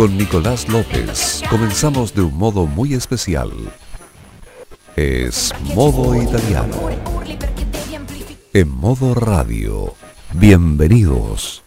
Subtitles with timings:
[0.00, 3.50] Con Nicolás López comenzamos de un modo muy especial.
[4.96, 6.74] Es modo italiano.
[8.54, 9.92] En modo radio.
[10.32, 11.62] Bienvenidos.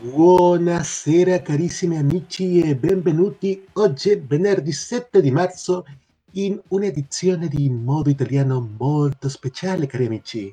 [0.00, 3.64] Buonasera carissimi amici e benvenuti.
[3.74, 5.86] Oggi è venerdì 7 di marzo
[6.32, 10.52] in un'edizione di Modo Italiano molto speciale, cari amici.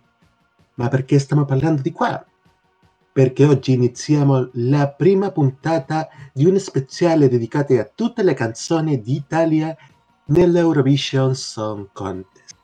[0.76, 2.23] Ma perché stiamo parlando di qua?
[3.14, 9.76] Perché oggi iniziamo la prima puntata di un speciale dedicato a tutte le canzoni d'Italia
[10.28, 12.56] nell'Eurovision Song Contest.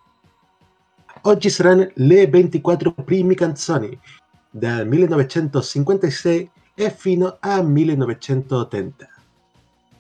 [1.23, 3.99] Oggi saranno le 24 prime canzoni,
[4.49, 9.09] dal 1956 e fino al 1980.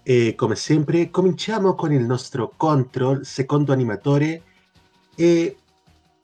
[0.01, 4.43] E come sempre cominciamo con il nostro control, secondo animatore
[5.13, 5.57] e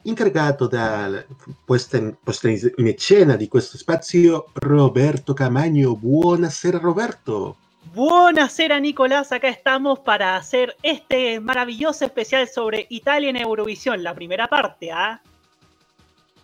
[0.04, 1.26] incaricato dal
[1.66, 5.96] posta posta in scena di questo spazio Roberto Camagno.
[5.96, 7.58] Buonasera Roberto.
[7.94, 14.48] Buonasera Nicolás, acá estamos para hacer este maravilloso especial sobre Italia en Eurovisión, la primera
[14.48, 15.22] parte, ¿ah?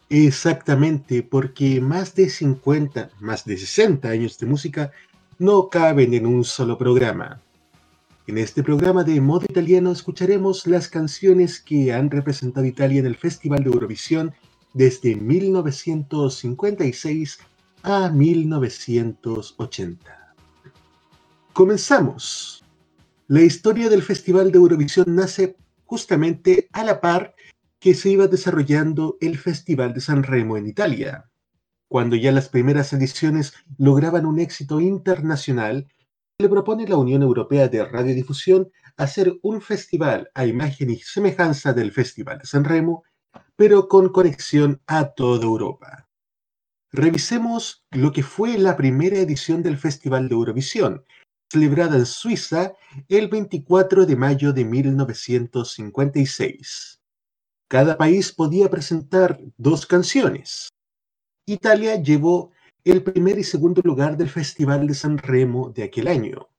[0.09, 4.91] Exactamente, porque más de 50, más de 60 años de música
[5.37, 7.41] no caben en un solo programa.
[8.29, 13.15] En este programa de modo italiano escucharemos las canciones que han representado Italia en el
[13.15, 14.35] Festival de Eurovisión
[14.75, 17.39] desde 1956
[17.81, 20.35] a 1980.
[21.53, 22.63] Comenzamos.
[23.27, 25.55] La historia del Festival de Eurovisión nace
[25.85, 27.33] justamente a la par
[27.79, 31.31] que se iba desarrollando el Festival de San Remo en Italia.
[31.87, 35.87] Cuando ya las primeras ediciones lograban un éxito internacional,
[36.41, 41.91] le propone la Unión Europea de Radiodifusión hacer un festival a imagen y semejanza del
[41.91, 43.03] Festival de San Remo,
[43.57, 46.07] pero con conexión a toda Europa.
[46.93, 51.03] Revisemos lo que fue la primera edición del Festival de Eurovisión,
[51.51, 52.71] celebrada en Suiza
[53.09, 57.01] el 24 de mayo de 1956.
[57.67, 60.69] Cada país podía presentar dos canciones.
[61.45, 66.49] Italia llevó el primer y segundo lugar del Festival de San Remo de aquel año.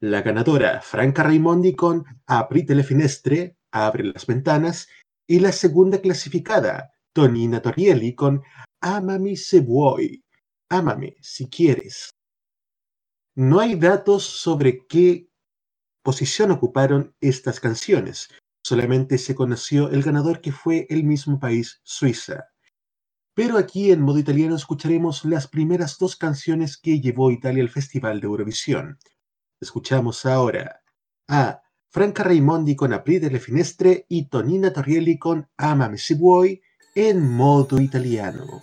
[0.00, 4.88] La ganadora, Franca Raimondi con Aprite le finestre, Abre las ventanas,
[5.26, 8.42] y la segunda clasificada, Tonina Torielli con
[8.80, 10.22] Amami se vuoi,
[10.68, 12.10] Ámame si quieres.
[13.34, 15.28] No hay datos sobre qué
[16.02, 18.28] posición ocuparon estas canciones,
[18.64, 22.51] Solamente se conoció el ganador que fue el mismo país, Suiza.
[23.34, 28.20] Pero aquí en modo italiano escucharemos las primeras dos canciones que llevó Italia al Festival
[28.20, 28.98] de Eurovisión.
[29.60, 30.82] Escuchamos ahora
[31.28, 36.60] a Franca Raimondi con Aprite le finestre y Tonina Torrielli con Amame si vuoi
[36.94, 38.62] en modo italiano.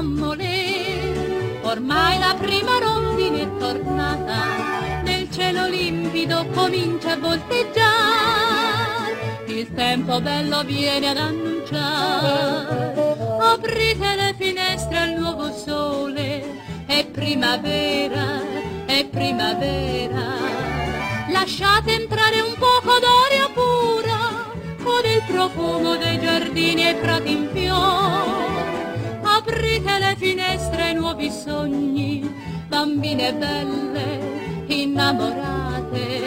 [0.00, 1.60] mammole.
[1.62, 2.32] Ormai la
[2.70, 9.16] prima rondine è tornata, nel cielo limpido comincia a volteggiare,
[9.46, 12.94] il tempo bello viene ad annunciare.
[13.40, 16.44] Aprite le finestre al nuovo sole,
[16.86, 18.40] è primavera,
[18.86, 20.36] è primavera.
[21.30, 24.48] Lasciate entrare un poco d'aria pura,
[24.82, 28.50] con il profumo dei giardini e prati in fiore
[29.40, 32.20] aprite le finestre ai nuovi sogni,
[32.70, 36.22] bambine belle, innamorate.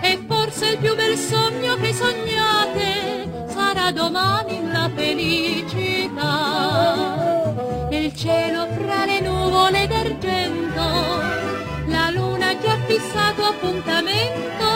[0.00, 6.38] E forse il più bel sogno che sognate sarà domani la felicità.
[7.90, 10.86] Nel cielo fra le nuvole d'argento,
[11.86, 14.68] la luna già fissato appuntamento.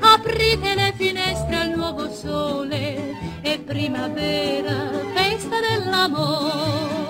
[0.00, 7.09] Aprite le finestre al nuovo sole e primavera festa dell'amore.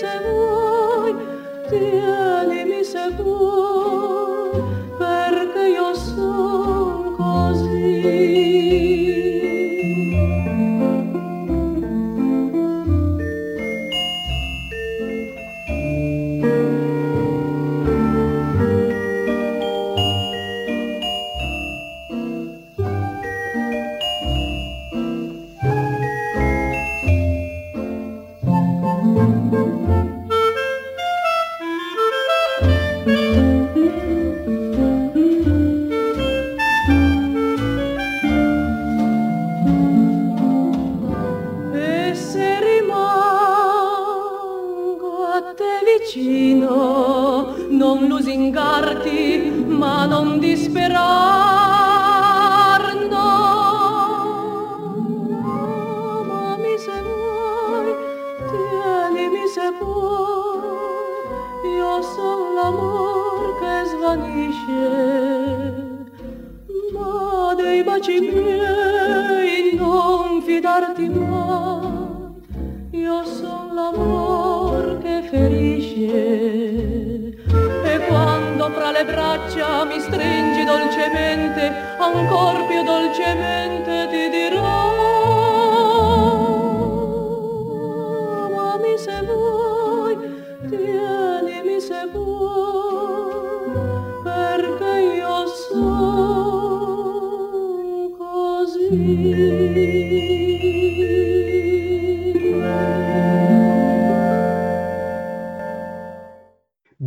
[0.00, 1.14] se voi,
[1.68, 4.62] tieli mi se voi,
[4.96, 8.49] perché io son così.
[73.80, 76.08] l'amor che ferisce.
[77.84, 84.89] E quando fra le braccia mi stringi dolcemente, ancor più dolcemente ti dirò.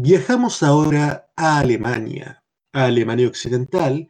[0.06, 4.10] Viajamos ahora a Alemania, a Alemania Occidental,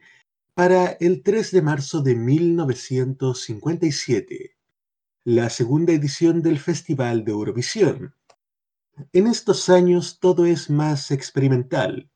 [0.52, 4.56] para el 3 de marzo de 1957,
[5.22, 8.16] la segunda edición del Festival de Eurovisión.
[9.12, 12.10] En estos años todo es más experimental.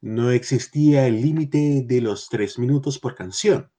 [0.00, 3.72] No existía el límite de los tres minutos por canción.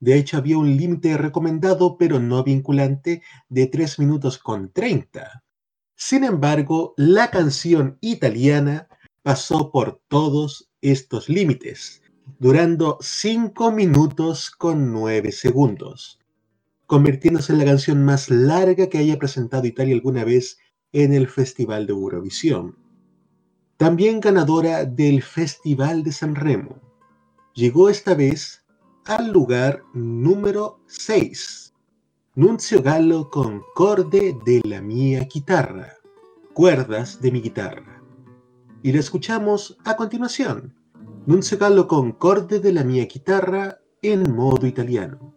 [0.00, 5.44] De hecho, había un límite recomendado, pero no vinculante, de 3 minutos con 30.
[5.94, 8.88] Sin embargo, la canción italiana
[9.24, 12.02] pasó por todos estos límites,
[12.38, 16.20] durando 5 minutos con 9 segundos,
[16.84, 20.58] convirtiéndose en la canción más larga que haya presentado Italia alguna vez
[20.92, 22.76] en el Festival de Eurovisión.
[23.78, 26.82] También ganadora del Festival de San Remo.
[27.54, 28.66] Llegó esta vez
[29.06, 31.72] al lugar número 6.
[32.34, 35.94] Nuncio Gallo con corde de la mía guitarra,
[36.52, 37.93] cuerdas de mi guitarra
[38.84, 40.74] y lo escuchamos a continuación.
[41.26, 45.32] Un lo concorde de la mia guitarra en modo italiano.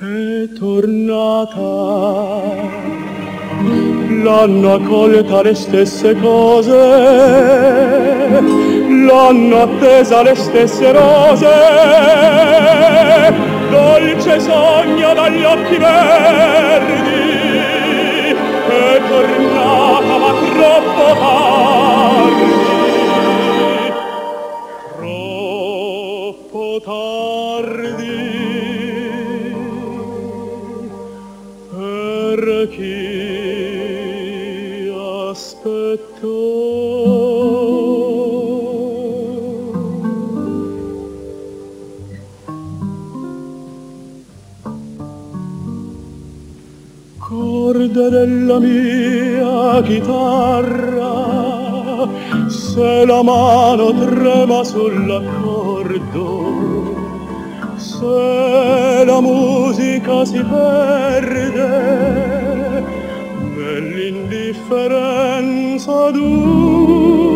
[0.00, 2.25] È tornata
[4.26, 6.76] l'hanno accolta le stesse cose,
[9.06, 11.54] l'hanno attesa le stesse rose,
[13.70, 16.94] dolce sogno dagli occhi verdi,
[18.68, 21.55] è tornata ma troppo tardi.
[48.46, 51.16] Della mia chitarra
[52.46, 56.94] se la mano trema sull'accordo
[57.74, 61.64] se la musica si perde
[63.56, 67.32] nell'indifferenza d'uno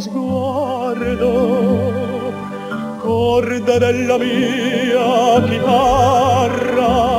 [0.00, 1.30] sguardo
[2.98, 7.13] corde della mia chitarra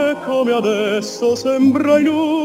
[0.10, 2.37] e come adesso sembra illusione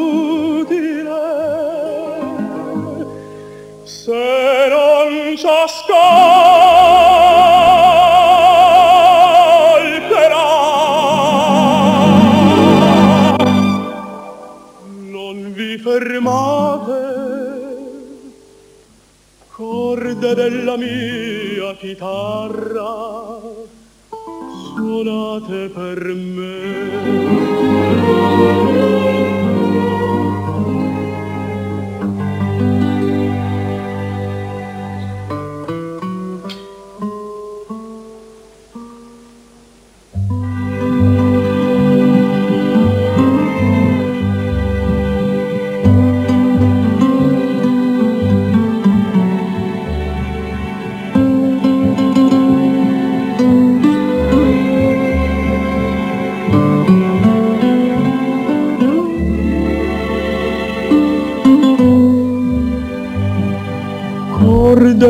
[20.48, 23.38] della mia chitarra
[24.74, 27.60] suonate per me.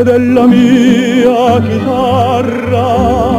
[0.02, 3.30] Della mia chitarra.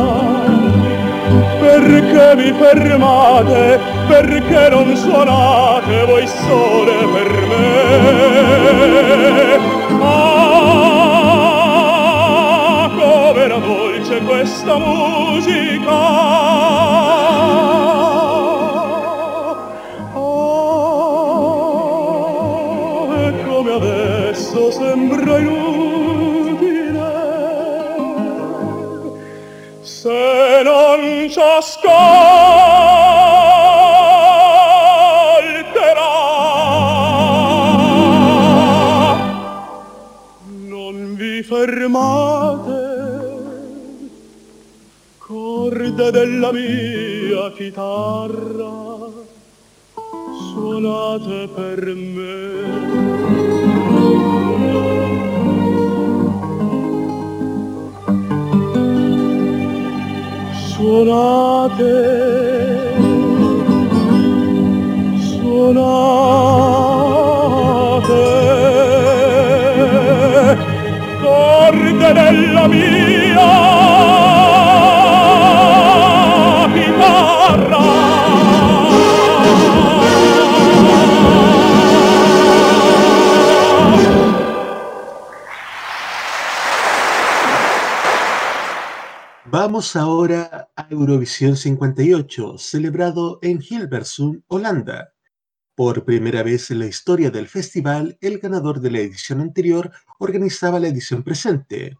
[1.59, 7.81] Perché vi fermate, perché non suonate voi sole per me?
[10.01, 10.79] Ah,
[12.93, 15.91] come era dolce questa musica!
[46.03, 49.09] Corde della mia chitarra,
[50.51, 53.31] suonate per me.
[60.75, 61.81] suonate,
[65.37, 66.33] suonate,
[71.21, 73.12] corde della mia
[89.73, 95.15] Vamos ahora a Eurovisión 58, celebrado en Hilversum, Holanda.
[95.73, 100.79] Por primera vez en la historia del festival, el ganador de la edición anterior organizaba
[100.79, 101.97] la edición presente.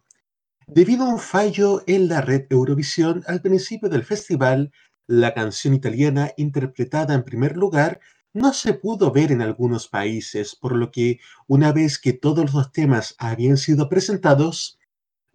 [0.67, 4.71] Debido a un fallo en la red Eurovisión al principio del festival,
[5.07, 7.99] la canción italiana interpretada en primer lugar
[8.33, 12.71] no se pudo ver en algunos países, por lo que una vez que todos los
[12.71, 14.77] temas habían sido presentados,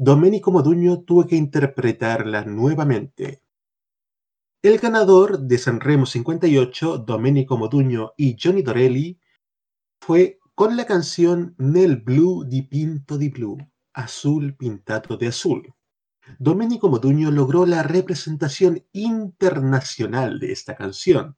[0.01, 3.43] Domenico Moduño tuvo que interpretarla nuevamente.
[4.63, 9.19] El ganador de Sanremo 58, Domenico Moduño y Johnny Dorelli,
[10.01, 13.59] fue con la canción Nel Blu di Pinto di Blu,
[13.93, 15.75] azul pintado de azul.
[16.39, 21.37] Domenico Moduño logró la representación internacional de esta canción,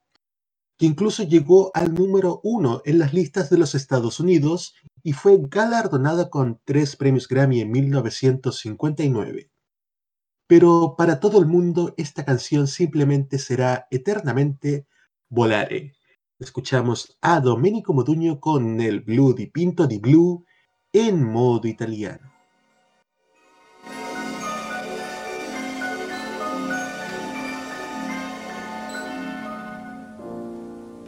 [0.81, 5.39] que incluso llegó al número uno en las listas de los Estados Unidos y fue
[5.39, 9.51] galardonada con tres premios Grammy en 1959.
[10.47, 14.87] Pero para todo el mundo esta canción simplemente será eternamente
[15.29, 15.97] Volare.
[16.39, 20.47] Escuchamos a Domenico Moduño con el Blue di Pinto di Blue
[20.95, 22.30] en modo italiano.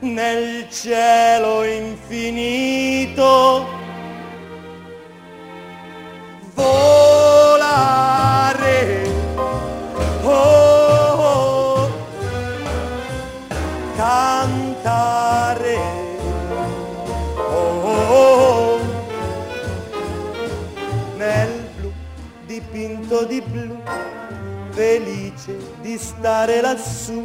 [0.00, 3.66] nel cielo infinito
[6.54, 7.54] volare.
[10.22, 11.88] Oh, oh,
[13.96, 15.78] cantare.
[17.36, 18.80] Oh, oh,
[21.16, 21.90] nel blu
[22.46, 23.80] dipinto di blu,
[24.70, 27.24] felice di stare lassù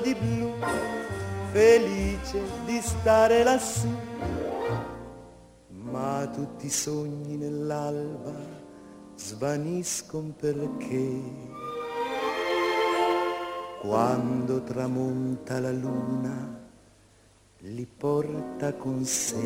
[0.00, 0.52] di blu,
[1.52, 3.88] felice di stare lassù
[5.92, 8.32] ma tutti i sogni nell'alba
[9.14, 11.20] svaniscono perché
[13.82, 16.60] quando tramonta la luna
[17.58, 19.36] li porta con sé.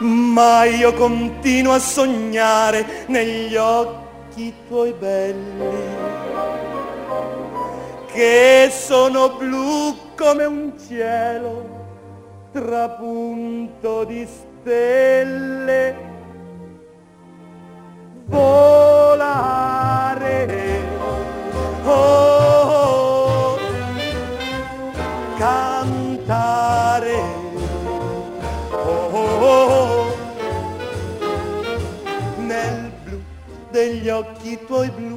[0.00, 6.21] Ma io continuo a sognare negli occhi tuoi belli,
[8.12, 11.80] che sono blu come un cielo
[12.52, 16.10] trapunto di stelle.
[18.26, 19.30] Volare.
[21.84, 23.58] Oh,
[25.38, 27.16] cantare.
[28.70, 30.14] Oh,
[32.36, 33.20] nel blu
[33.70, 35.16] degli occhi tuoi blu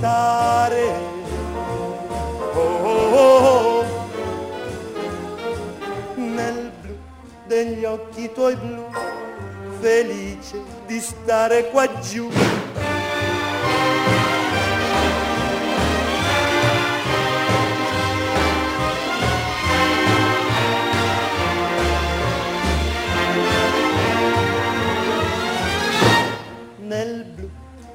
[0.00, 0.92] cantare
[6.14, 6.96] nel blu
[7.46, 8.86] degli occhi tuoi blu,
[9.80, 12.30] felice di stare qua giù.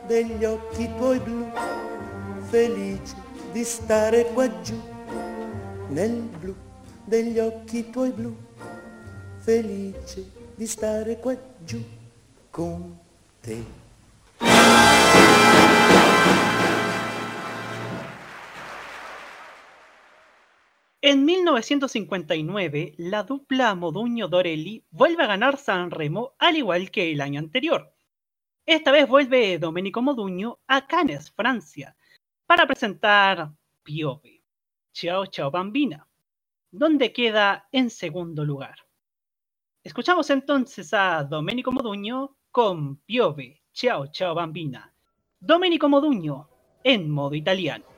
[0.06, 1.50] Degli occhi tuoi blu,
[2.54, 3.16] felice
[3.52, 4.80] di stare qua giù
[5.88, 6.56] nel blu
[7.04, 8.38] degli occhi tuoi blu,
[9.40, 11.36] felice di stare qua
[11.66, 11.82] giù
[12.52, 12.96] con
[13.42, 13.58] te.
[21.00, 27.40] En 1959, la dupla Moduño-Dorelli vuelve a ganar San Remo al igual que el año
[27.40, 27.92] anterior.
[28.64, 31.96] Esta vez vuelve Domenico Moduño a Cannes, Francia,
[32.56, 34.44] para presentar Piove,
[34.94, 36.08] Ciao Ciao Bambina,
[36.70, 38.76] donde queda en segundo lugar.
[39.84, 44.94] Escuchamos entonces a Domenico Moduño con Piove, Ciao Ciao Bambina.
[45.40, 46.48] Domenico Moduño
[46.84, 47.93] en modo italiano.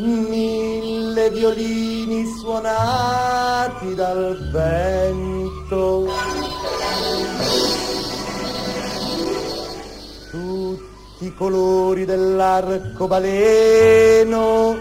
[0.00, 6.08] Mille violini suonati dal vento.
[10.30, 14.78] Tutti i colori dell'arcobaleno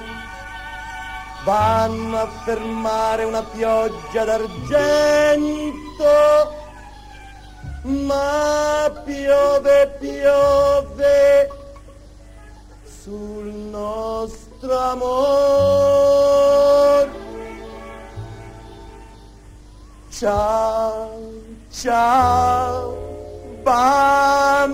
[1.43, 6.05] vanno a fermare una pioggia d'argento.
[7.81, 11.49] Ma piove, piove
[12.83, 16.49] sul nostro amor.
[20.09, 21.09] Ciao,
[21.71, 22.97] ciao,
[23.63, 24.69] bambina,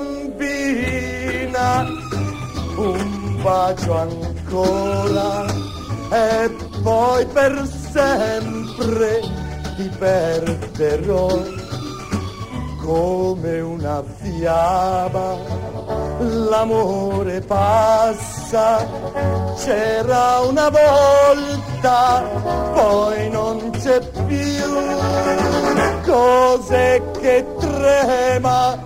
[2.78, 5.46] un bacio ancora.
[6.12, 6.50] E
[6.82, 9.22] poi per sempre
[9.76, 11.28] ti perderò
[12.82, 15.65] come una fiaba
[16.20, 18.88] l'amore passa,
[19.58, 22.22] c'era una volta,
[22.74, 24.74] poi non c'è più,
[26.04, 28.82] cos'è che trema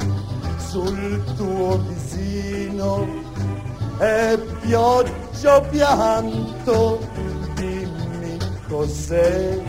[0.58, 3.08] sul tuo visino,
[4.00, 7.00] e pioggia o pianto,
[7.56, 8.38] dimmi
[8.68, 9.62] cos'è,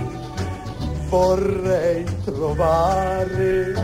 [1.10, 3.74] vorrei trovare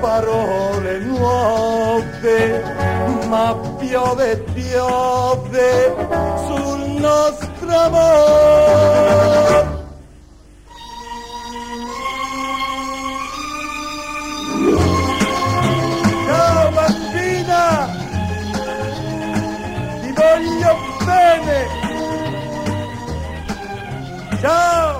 [0.00, 2.62] parole nuove,
[3.28, 5.94] ma piove, piove
[6.46, 9.78] sul nostro amore.
[16.26, 17.88] Ciao bambina,
[20.00, 21.66] ti voglio bene.
[24.40, 24.99] Ciao.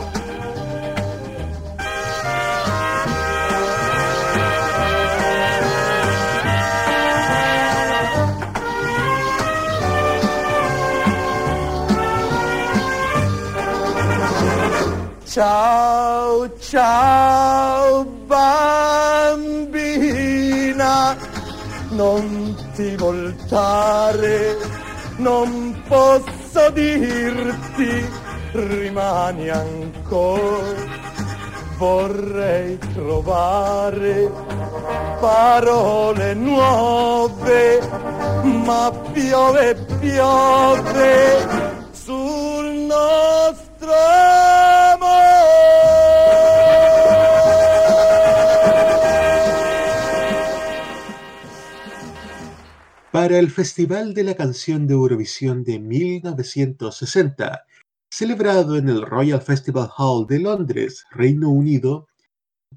[15.30, 19.46] Ciao, ciao bambina,
[21.90, 24.56] non ti voltare,
[25.18, 28.10] non posso dirti,
[28.54, 30.98] rimani ancora.
[31.76, 34.32] Vorrei trovare
[35.20, 37.88] parole nuove,
[38.42, 41.46] ma piove, piove
[41.92, 43.69] sul nostro
[53.12, 57.64] Para el Festival de la Canción de Eurovisión de 1960,
[58.08, 62.08] celebrado en el Royal Festival Hall de Londres, Reino Unido,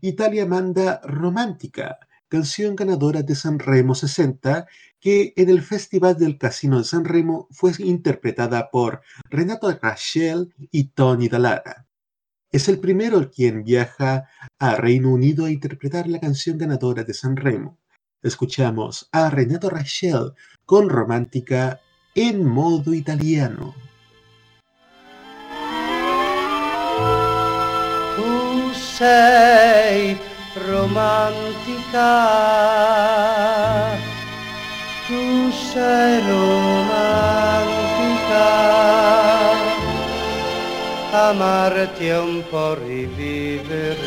[0.01, 1.97] Italia manda Romántica,
[2.27, 4.67] canción ganadora de San Remo 60,
[5.03, 10.85] que en el Festival del Casino de San Remo fue interpretada por Renato Rachel y
[10.91, 11.85] Tony Dallara.
[12.49, 17.35] Es el primero quien viaja a Reino Unido a interpretar la canción ganadora de San
[17.35, 17.77] Remo.
[18.21, 20.31] Escuchamos a Renato Rachel
[20.65, 21.81] con Romántica
[22.15, 23.75] en modo italiano.
[28.15, 30.17] Tu sei
[30.55, 32.07] romantica,
[35.73, 36.91] tu sei romantica,
[41.29, 44.01] amarti è un po' rivivere.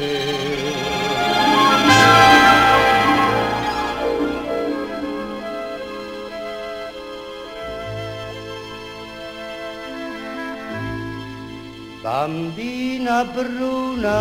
[12.02, 14.14] Bambina bruna,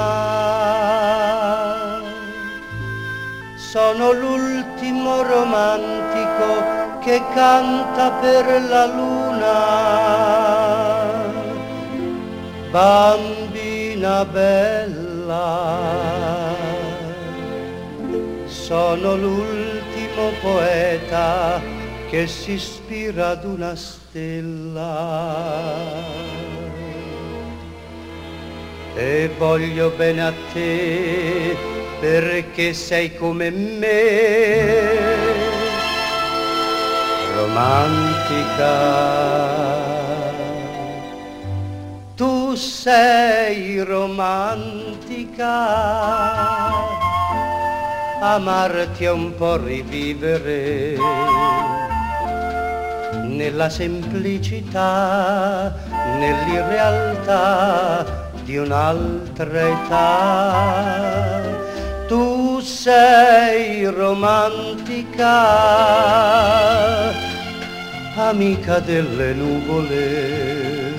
[3.75, 9.51] sono l'ultimo romantico che canta per la luna.
[12.71, 15.67] Bambina bella,
[18.45, 21.61] sono l'ultimo poeta
[22.09, 25.33] che si ispira ad una stella
[28.95, 35.15] e voglio bene a te perché sei come me,
[37.35, 39.03] romantica.
[42.15, 45.43] Tu sei romantica,
[48.21, 50.97] amarti è un po' rivivere
[53.23, 55.75] nella semplicità,
[56.17, 61.64] nell'irrealtà di un'altra età.
[62.07, 65.33] Tu sei romantica,
[68.15, 70.93] amica delle nuvole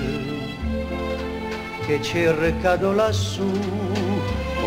[1.85, 3.49] che cercano lassù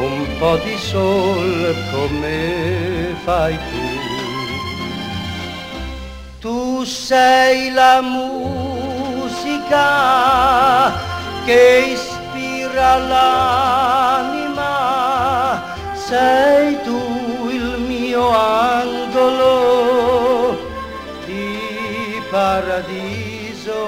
[0.01, 3.89] un po' di sol come fai tu.
[6.41, 9.51] Tu sei la musica
[11.45, 14.50] che ispira l'anima,
[16.11, 16.99] sei tu
[17.49, 20.59] il mio angolo
[21.25, 23.79] di paradiso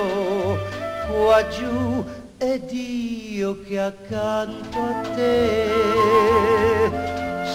[1.08, 2.04] qua giù
[2.38, 5.66] ed io che accanto a te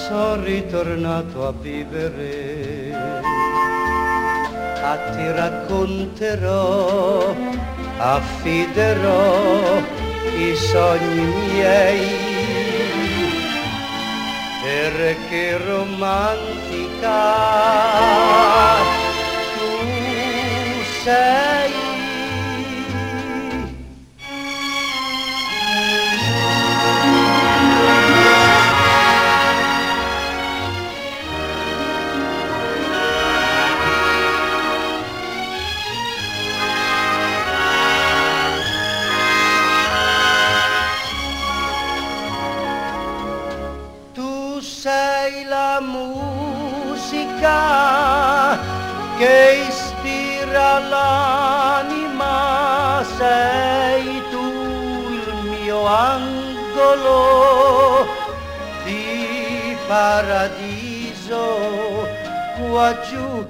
[0.05, 2.91] sono ritornato a vivere.
[4.91, 7.33] A ti racconterò,
[7.97, 9.77] affiderò
[10.37, 12.36] i sogni miei,
[14.67, 17.23] perché romantica
[19.55, 19.69] tu
[21.03, 21.86] sei.
[47.47, 48.59] Musica
[49.17, 52.35] che ispira l'anima,
[53.17, 54.51] sei tu
[55.11, 57.25] il mio angolo
[58.83, 61.45] di paradiso
[62.69, 63.45] qua giù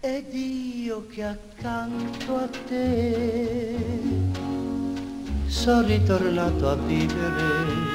[0.00, 3.76] ed io che accanto a te.
[5.46, 7.90] Sono ritornato a vivere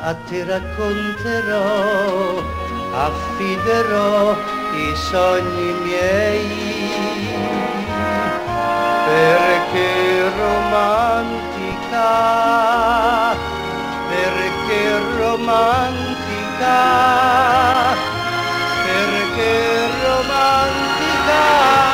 [0.00, 2.40] a te racconterò,
[2.92, 4.36] affiderò
[4.72, 6.46] i sogni miei,
[9.06, 12.10] perché romantica,
[14.08, 16.76] perché romantica,
[18.84, 21.87] perché romantica.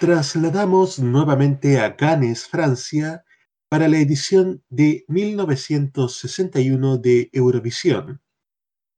[0.00, 3.24] Trasladamos nuevamente a Cannes, Francia,
[3.68, 8.20] para la edición de 1961 de Eurovisión.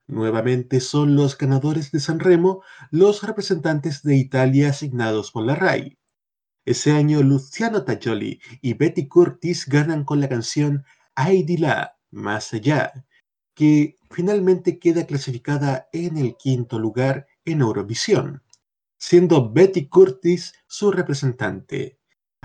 [0.09, 5.99] Nuevamente son los ganadores de San Remo los representantes de Italia asignados por la RAI.
[6.65, 13.05] Ese año Luciano Tajoli y Betty Curtis ganan con la canción Ay La, Más Allá,
[13.55, 18.43] que finalmente queda clasificada en el quinto lugar en Eurovisión
[18.99, 21.99] siendo Betty Curtis su representante.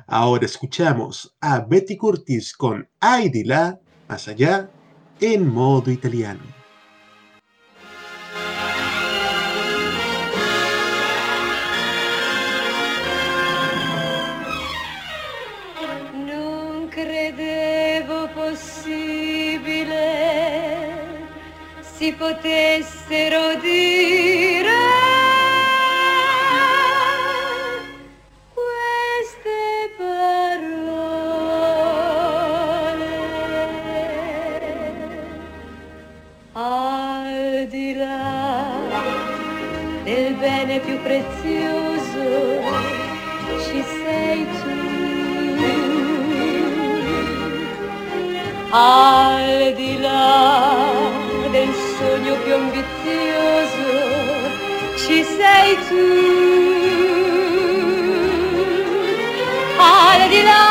[0.07, 4.69] Ahora escuchamos a Betty Curtis con Ay di là, más allá,
[5.19, 6.41] en modo italiano.
[21.97, 24.40] Si potessero dire
[48.73, 50.71] Al di là
[51.51, 53.91] del sogno più ambizioso
[54.95, 56.05] ci sei tu.
[59.77, 60.70] Al di là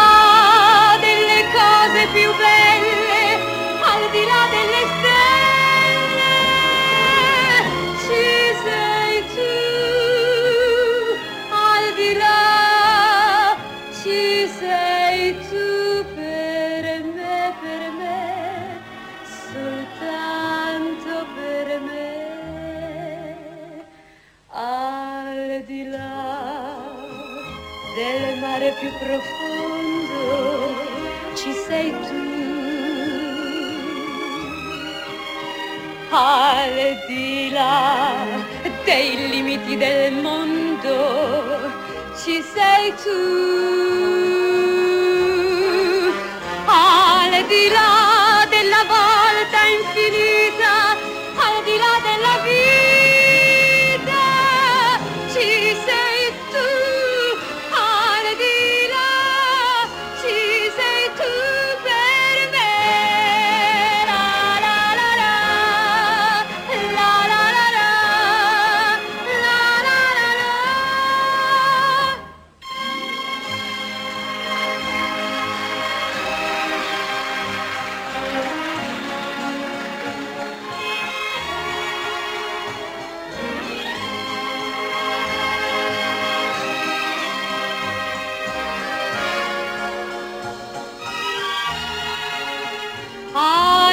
[36.22, 38.12] Al di là
[38.84, 41.58] dei limiti del mondo
[42.14, 43.20] ci sei tu.
[46.66, 50.39] Al di là della volta infinita,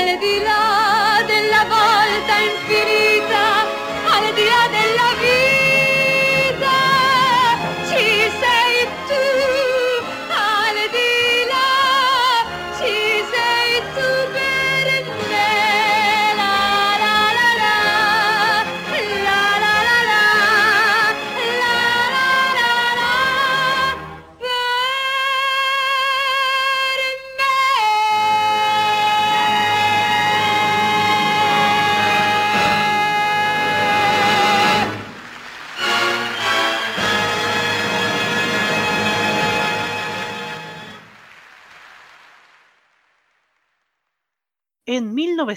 [0.07, 3.67] Al di là della volta infinita,
[4.05, 4.86] al di là della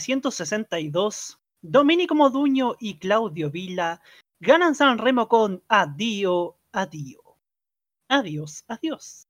[0.08, 4.00] 1962, Domenico Moduño y Claudio Villa
[4.40, 7.16] ganan San Remo con Adiós, Adiós.
[8.08, 9.28] Adiós, adiós.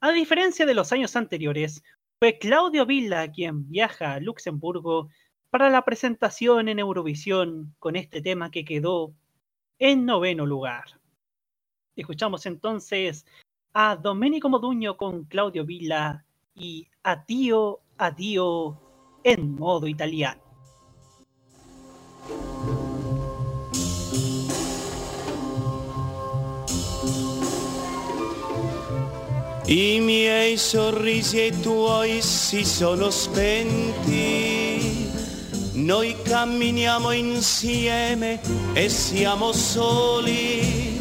[0.00, 1.82] A diferencia de los años anteriores,
[2.18, 5.10] fue Claudio Villa quien viaja a Luxemburgo
[5.50, 9.14] para la presentación en Eurovisión con este tema que quedó
[9.78, 11.00] en noveno lugar.
[11.94, 13.26] Escuchamos entonces
[13.72, 18.85] a Domenico Moduño con Claudio Villa y Addio, Addio
[19.26, 20.40] en modo italiano.
[29.66, 35.10] I miei sorrisi e i tuoi si sono spenti.
[35.72, 38.40] Noi camminiamo insieme
[38.74, 41.00] e siamo soli.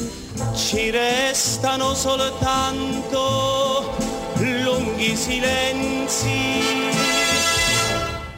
[0.55, 3.93] Ci restano soltanto
[4.39, 7.14] lunghi silenzi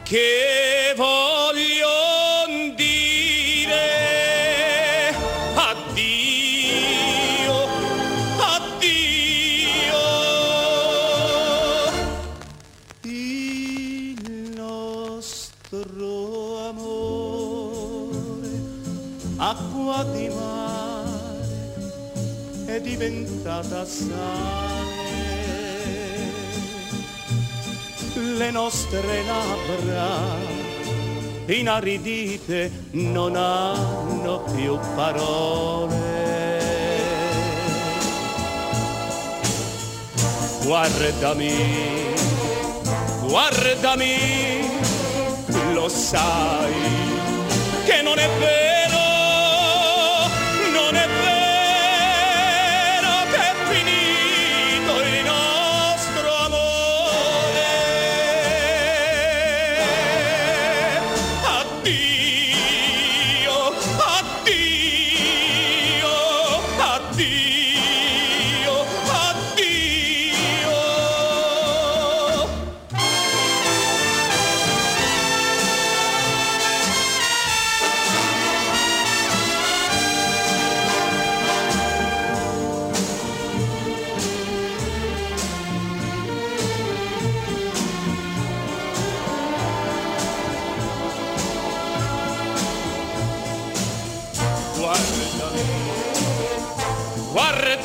[0.07, 3.75] che voglio dire
[5.53, 6.77] addio,
[8.37, 9.97] addio.
[13.01, 15.89] Il nostro
[16.69, 18.49] amore,
[19.35, 21.57] acqua di mare,
[22.67, 24.56] è diventata sale.
[28.37, 30.55] Le nostre labbra
[31.47, 35.95] inaridite non hanno più parole.
[40.63, 42.13] Guardami,
[43.23, 44.69] guardami,
[45.73, 46.73] lo sai
[47.85, 48.76] che non è vero,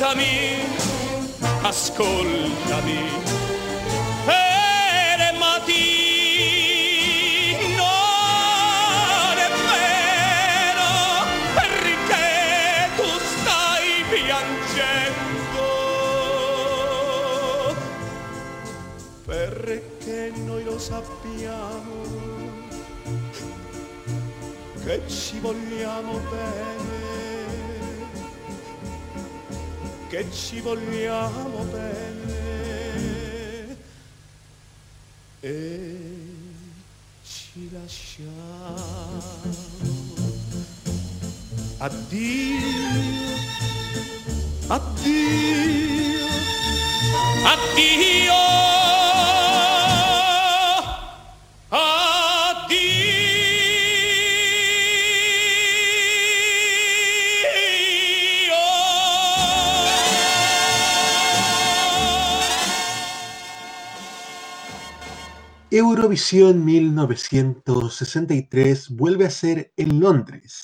[0.03, 0.59] guardami,
[1.63, 3.01] ascoltami.
[4.25, 6.01] Fermati.
[19.25, 22.03] Perché noi lo sappiamo
[24.83, 26.82] che ci vogliamo bene,
[30.13, 32.37] che ci vogliamo bene
[35.39, 35.97] e
[37.25, 39.23] ci lasciamo.
[41.79, 42.59] Addio,
[44.67, 46.27] addio,
[47.43, 48.32] addio.
[65.83, 70.63] Eurovisión 1963 vuelve a ser en Londres.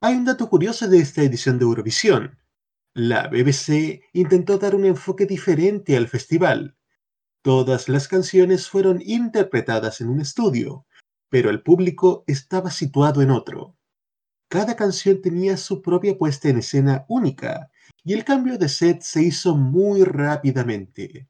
[0.00, 2.38] Hay un dato curioso de esta edición de Eurovisión.
[2.94, 6.76] La BBC intentó dar un enfoque diferente al festival.
[7.42, 10.86] Todas las canciones fueron interpretadas en un estudio,
[11.28, 13.76] pero el público estaba situado en otro.
[14.48, 17.72] Cada canción tenía su propia puesta en escena única,
[18.04, 21.28] y el cambio de set se hizo muy rápidamente.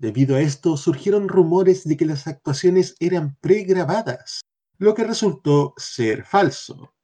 [0.00, 4.40] Debido a esto surgieron rumores de que las actuaciones eran pregrabadas,
[4.78, 6.94] lo que resultó ser falso.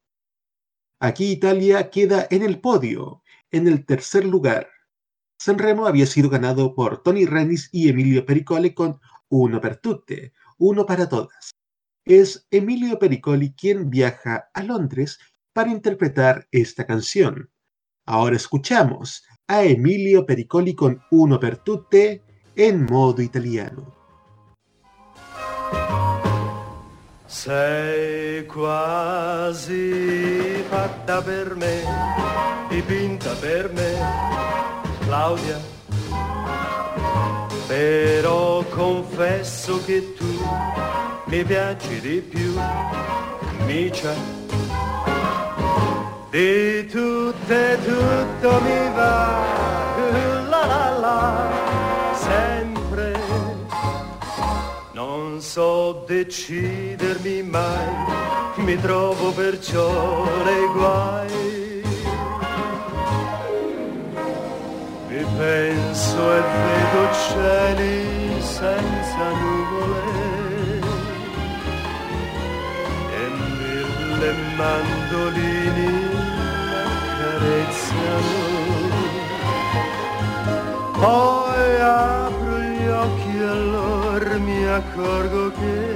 [0.98, 4.70] Aquí Italia queda en el podio, en el tercer lugar.
[5.38, 10.86] Sanremo había sido ganado por Tony Rennis y Emilio Pericoli con Uno per tutte, uno
[10.86, 11.50] para todas.
[12.06, 15.18] Es Emilio Pericoli quien viaja a Londres
[15.52, 17.50] para interpretar esta canción.
[18.06, 22.22] Ahora escuchamos a Emilio Pericoli con Uno per tutte
[22.56, 23.94] en modo italiano.
[27.26, 29.84] Sei quasi
[30.68, 31.82] fatta per me,
[32.68, 33.92] dipinta per me,
[35.00, 35.74] Claudia.
[37.66, 40.38] però confesso che tu
[41.26, 42.54] mi piaci di più,
[43.66, 44.14] micia.
[46.30, 49.40] Di tutte tutto mi va,
[50.48, 51.65] la la la,
[52.26, 53.14] sempre.
[54.92, 57.94] Non so decidermi mai,
[58.56, 61.54] mi trovo perciò nei guai.
[65.08, 70.80] Mi penso e vedo cieli senza nuvole
[73.18, 73.22] e
[73.58, 75.92] mille mandolini
[76.84, 78.44] accarezzano.
[80.98, 81.35] Occhi
[83.46, 85.94] e allora mi accorgo che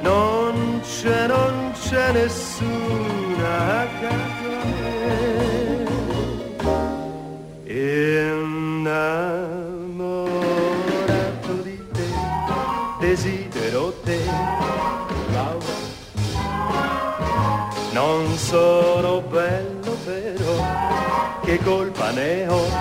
[0.00, 4.88] non c'è, non c'è nessuna accanto a me.
[7.64, 9.12] Innamorato
[11.62, 12.08] di te,
[12.98, 14.20] desidero te,
[15.32, 15.78] Laura.
[17.92, 20.54] Non sono bello però,
[21.42, 22.79] che colpa ne ho,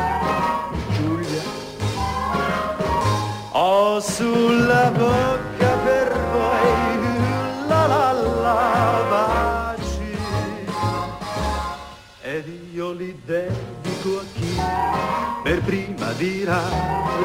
[16.10, 16.62] prima dirà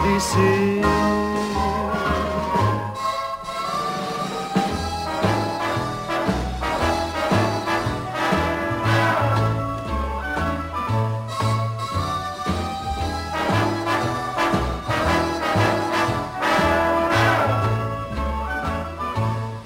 [0.03, 0.82] di sì.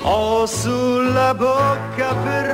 [0.02, 2.47] Ho sulla bocca per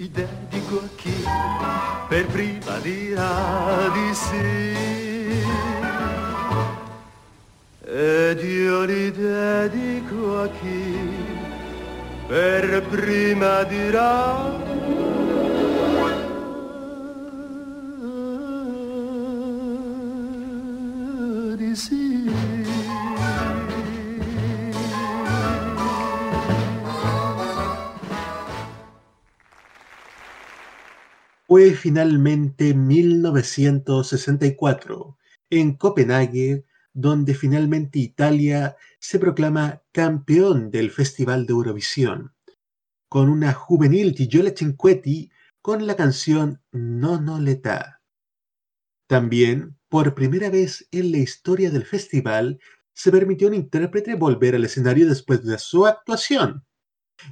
[0.00, 1.14] li dedico a chi
[2.08, 5.44] per prima dirà di sì.
[7.84, 10.96] Ed io li dedico a chi
[12.26, 14.59] per prima dirà
[31.50, 35.18] Fue finalmente 1964,
[35.50, 42.32] en Copenhague, donde finalmente Italia se proclama campeón del Festival de Eurovisión,
[43.08, 48.00] con una juvenil Gigiola Cinquetti con la canción No No l'età.
[49.08, 52.60] También, por primera vez en la historia del festival,
[52.94, 56.64] se permitió a un intérprete volver al escenario después de su actuación.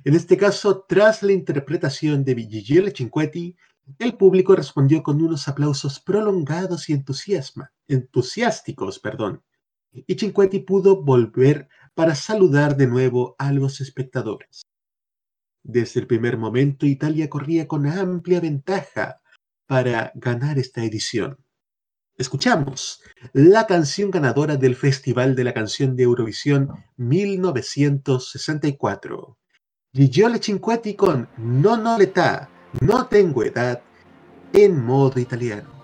[0.05, 3.55] En este caso, tras la interpretación de Gigiola Cinquetti,
[3.99, 9.43] el público respondió con unos aplausos prolongados y entusiasma, entusiásticos, perdón,
[9.93, 14.63] y Cinquetti pudo volver para saludar de nuevo a los espectadores.
[15.63, 19.21] Desde el primer momento, Italia corría con amplia ventaja
[19.67, 21.39] para ganar esta edición.
[22.17, 29.39] Escuchamos la canción ganadora del Festival de la Canción de Eurovisión 1964.
[29.93, 33.81] Gigiola Cinquetti con No No l'età, no tengo edad,
[34.53, 35.77] en modo italiano.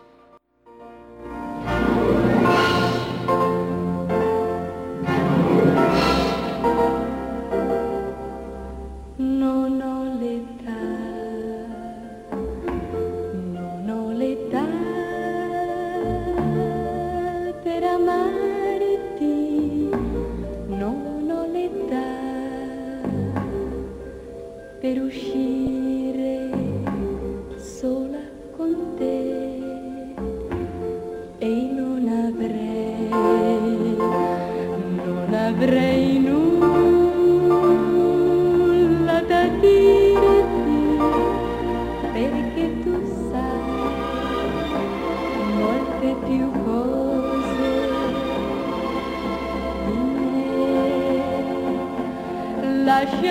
[9.19, 9.95] Non ho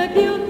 [0.08, 0.43] de Dios.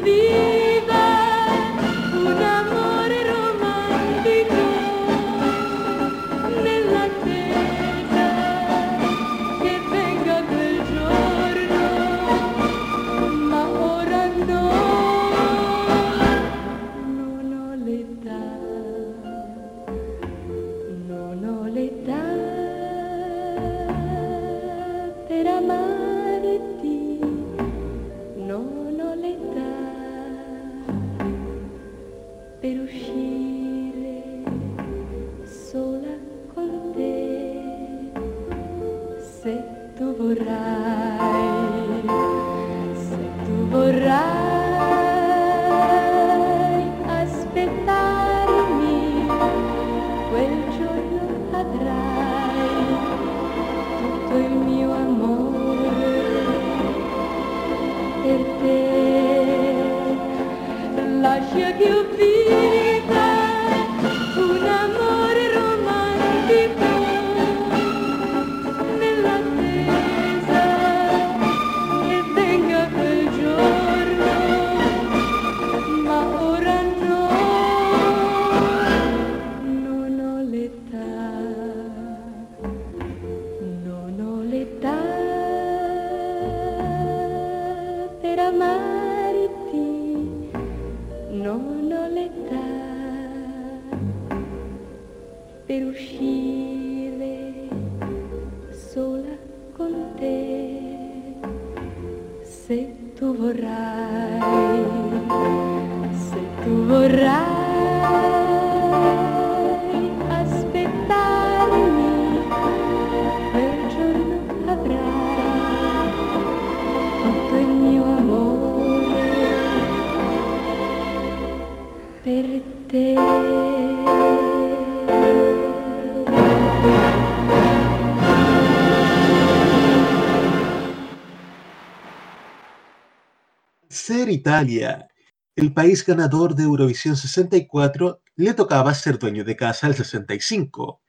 [134.43, 135.07] Italia,
[135.55, 141.01] el país ganador de Eurovisión 64, le tocaba ser dueño de casa el 65.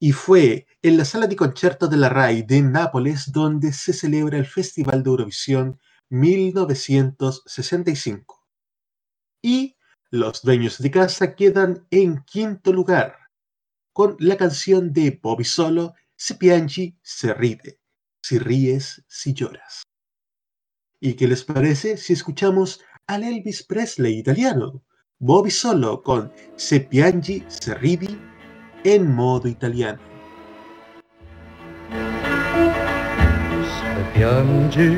[0.00, 4.38] Y fue en la sala de conciertos de la RAI de Nápoles donde se celebra
[4.38, 5.78] el Festival de Eurovisión
[6.08, 8.48] 1965.
[9.42, 9.76] Y
[10.10, 13.18] los dueños de casa quedan en quinto lugar
[13.92, 17.80] con la canción de Bobby Solo, Se piangi, se ride,
[18.22, 19.85] si ríes, si lloras.
[21.00, 24.82] ¿Y qué les parece si escuchamos al Elvis Presley italiano,
[25.18, 28.18] Bobby Solo con Se piangi, se ridi
[28.82, 29.98] en modo italiano?
[31.90, 31.96] Se
[34.18, 34.96] piangi,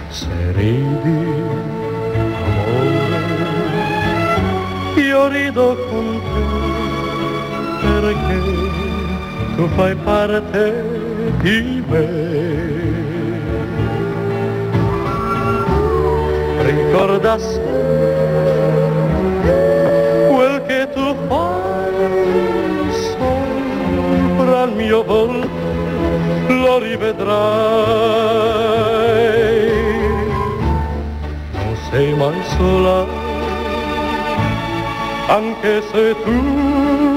[0.09, 1.20] Se ridi,
[2.47, 3.24] amore,
[4.97, 6.44] io rido con te
[7.84, 8.40] perché
[9.57, 10.62] tu fai parte
[11.42, 12.76] di me.
[17.17, 19.09] Ricorda sempre
[20.29, 25.49] quel che tu fai sopra il mio volto,
[26.49, 27.25] lo rivedrai.
[31.55, 33.07] Non sei mai sola,
[35.29, 37.16] anche se tu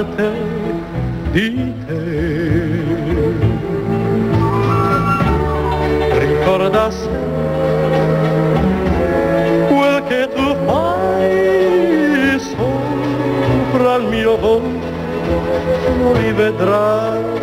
[0.00, 0.32] sono parte
[1.32, 1.98] di te.
[6.18, 7.28] Ricorda sempre
[9.68, 14.86] quel che tu fai sopra il mio volto,
[15.98, 17.39] lo rivedrai.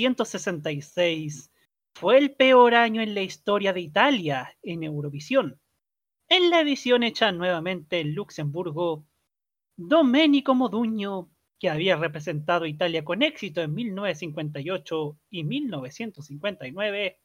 [0.00, 1.52] 1966
[1.92, 5.60] fue el peor año en la historia de Italia en Eurovisión.
[6.26, 9.04] En la edición hecha nuevamente en Luxemburgo,
[9.76, 17.20] Domenico Modugno, que había representado Italia con éxito en 1958 y 1959,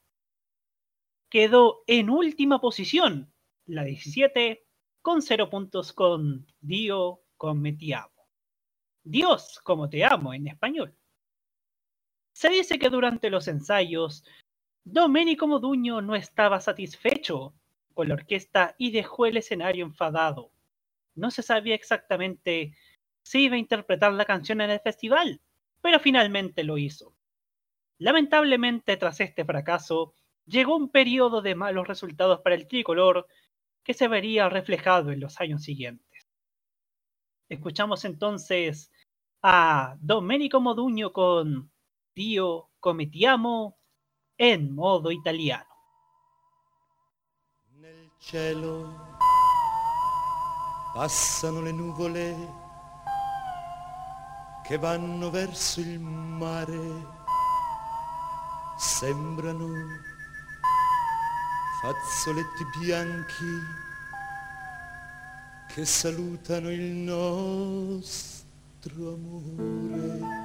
[1.30, 3.32] quedó en última posición,
[3.68, 4.66] la 17,
[5.02, 8.28] con 0 puntos con Dio come ti amo.
[9.02, 10.94] Dios como te amo en español.
[12.36, 14.26] Se dice que durante los ensayos,
[14.84, 17.54] Domenico Moduño no estaba satisfecho
[17.94, 20.52] con la orquesta y dejó el escenario enfadado.
[21.16, 22.76] No se sabía exactamente
[23.24, 25.40] si iba a interpretar la canción en el festival,
[25.80, 27.16] pero finalmente lo hizo.
[28.00, 30.14] Lamentablemente, tras este fracaso,
[30.46, 33.28] llegó un periodo de malos resultados para el tricolor
[33.82, 36.28] que se vería reflejado en los años siguientes.
[37.48, 38.92] Escuchamos entonces
[39.42, 41.72] a Domenico Moduño con
[42.16, 43.76] Dio come ti amo
[44.38, 45.68] en modo italiano.
[47.82, 49.18] Nel cielo
[50.94, 52.54] passano le nuvole
[54.64, 57.06] che vanno verso il mare,
[58.78, 59.68] sembrano
[61.82, 63.60] fazzoletti bianchi
[65.68, 68.36] che salutano il nostro
[69.16, 70.45] amore.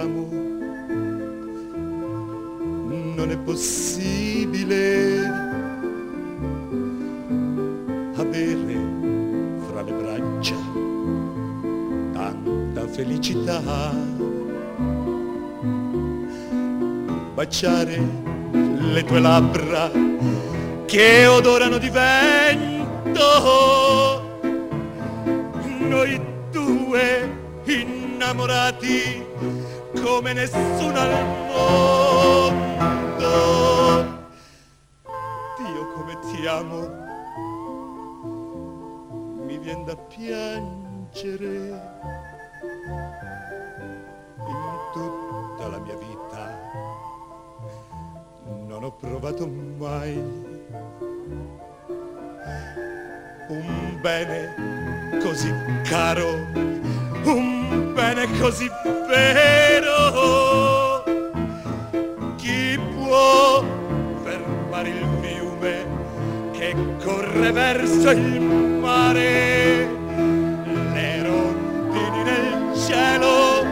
[0.00, 0.28] Come ti amo,
[3.14, 5.26] non è possibile
[8.16, 8.78] avere
[9.68, 10.56] fra le braccia
[12.12, 13.92] tanta felicità,
[17.34, 17.98] baciare
[18.78, 19.90] le tue labbra
[20.86, 23.22] che odorano di vento,
[25.78, 26.20] noi
[26.50, 29.19] due innamorati
[30.02, 32.58] come nessuno al mondo.
[35.56, 36.88] Dio come ti amo,
[39.44, 41.48] mi viene da piangere
[44.46, 46.58] in tutta la mia vita.
[48.66, 50.16] Non ho provato mai
[53.48, 56.28] un bene così caro,
[57.24, 58.70] un bene così
[59.08, 61.04] vero.
[62.36, 63.64] Chi può
[64.22, 65.86] fermare il fiume
[66.52, 68.40] che corre verso il
[68.80, 69.88] mare?
[70.92, 73.64] Le rondini nel cielo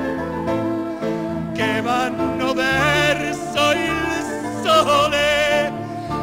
[1.54, 5.72] che vanno verso il sole.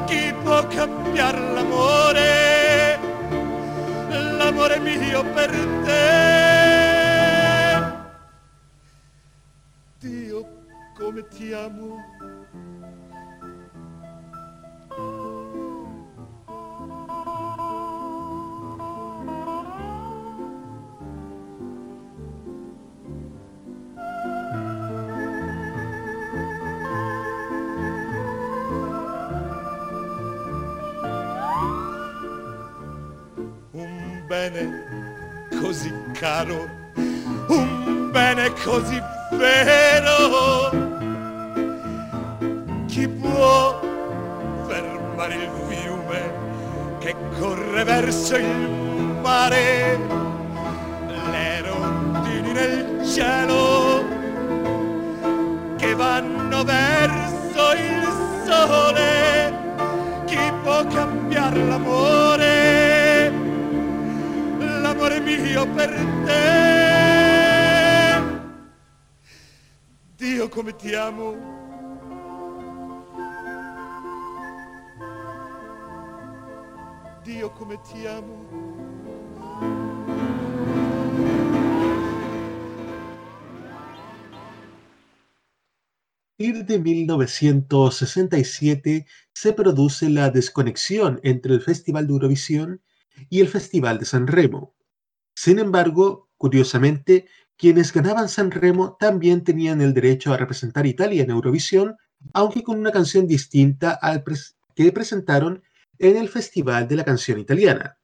[0.06, 3.00] Chi può cambiare l'amore?
[4.38, 5.50] L'amore mio per
[5.84, 6.25] te.
[10.98, 11.98] Come ti amo.
[33.72, 36.70] un bene così caro,
[37.50, 40.72] un bene così vero.
[42.88, 43.80] Chi può
[44.68, 46.34] fermare il fiume
[47.00, 50.00] che corre verso il mare?
[51.32, 54.04] Le rondini nel cielo
[55.78, 58.08] che vanno verso il
[58.46, 59.54] sole.
[60.26, 63.32] Chi può cambiare l'amore?
[64.82, 65.94] L'amore mio per
[66.26, 66.85] te.
[70.56, 71.36] Come ti amo.
[77.24, 78.74] Dio come ti amo.
[86.38, 92.82] De 1967 se produce la desconexión entre el Festival de Eurovisión
[93.30, 94.74] y el Festival de San Remo.
[95.36, 97.28] Sin embargo, curiosamente,
[97.58, 101.96] quienes ganaban San Remo también tenían el derecho a representar Italia en Eurovisión,
[102.34, 104.24] aunque con una canción distinta al
[104.76, 105.64] que presentaron
[106.00, 107.98] en el Festival de la Canción Italiana.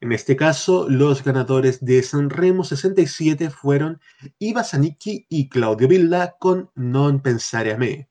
[0.00, 4.00] En este caso, los ganadores de San Remo 67 fueron
[4.38, 8.08] Iva Zanicchi y Claudio Villa con Non pensare a me.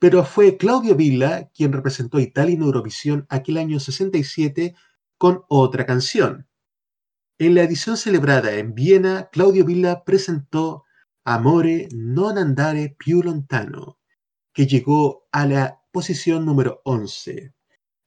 [0.00, 4.74] Pero fue Claudio Villa quien representó a Italia en Eurovisión aquel año 67
[5.18, 6.49] con otra canción.
[7.40, 10.84] En la edición celebrada en Viena, Claudio Villa presentó
[11.24, 13.96] Amore non andare più lontano,
[14.52, 17.54] que llegó a la posición número 11.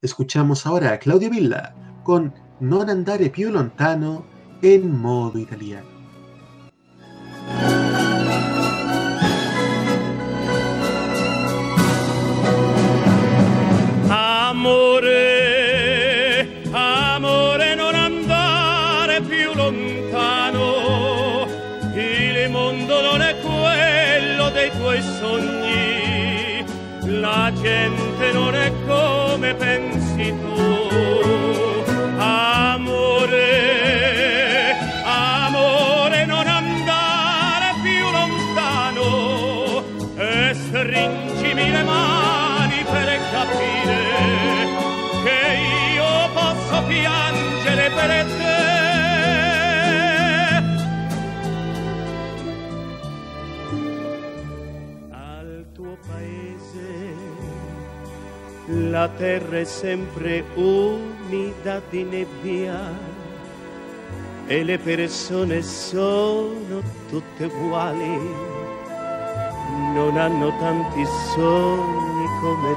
[0.04, 1.74] Escuchamos ahora a Claudio Villa
[2.04, 4.24] con Non andare più lontano
[4.62, 5.90] en modo italiano.
[29.44, 29.93] me pensa
[59.04, 62.80] la terra è sempre umida di nebbia
[64.48, 68.18] e le persone sono tutte uguali,
[69.94, 72.76] non hanno tanti sogni come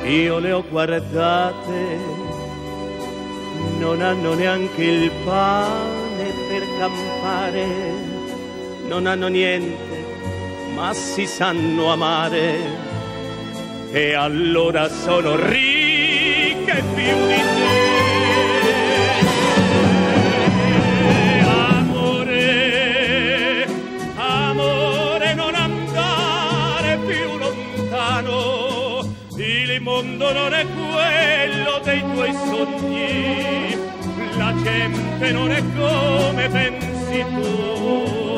[0.00, 0.08] te.
[0.08, 1.98] Io le ho guardate,
[3.80, 7.66] non hanno neanche il pane per campare,
[8.86, 10.01] non hanno niente,
[10.82, 12.58] ma si sanno amare.
[13.92, 17.90] E allora sono ricche più di te.
[21.78, 22.46] Amore,
[24.16, 33.78] amore, non andare più lontano, il mondo non è quello dei tuoi sogni,
[34.36, 38.31] la gente non è come pensi tu,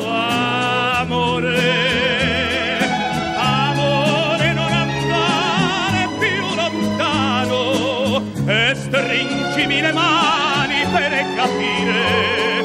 [9.65, 12.63] stringimi le mani per capire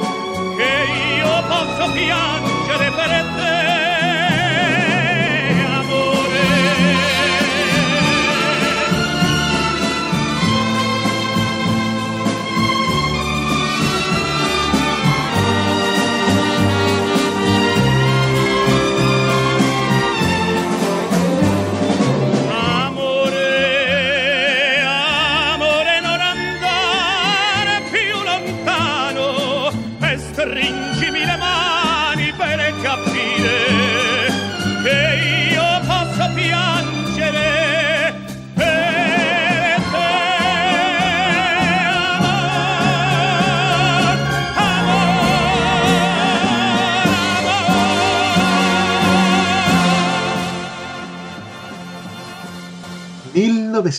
[0.56, 2.49] che io posso piangere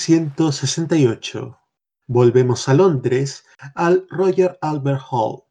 [0.09, 1.59] 1968.
[2.07, 3.45] Volvemos a Londres,
[3.75, 5.43] al Royal Albert Hall.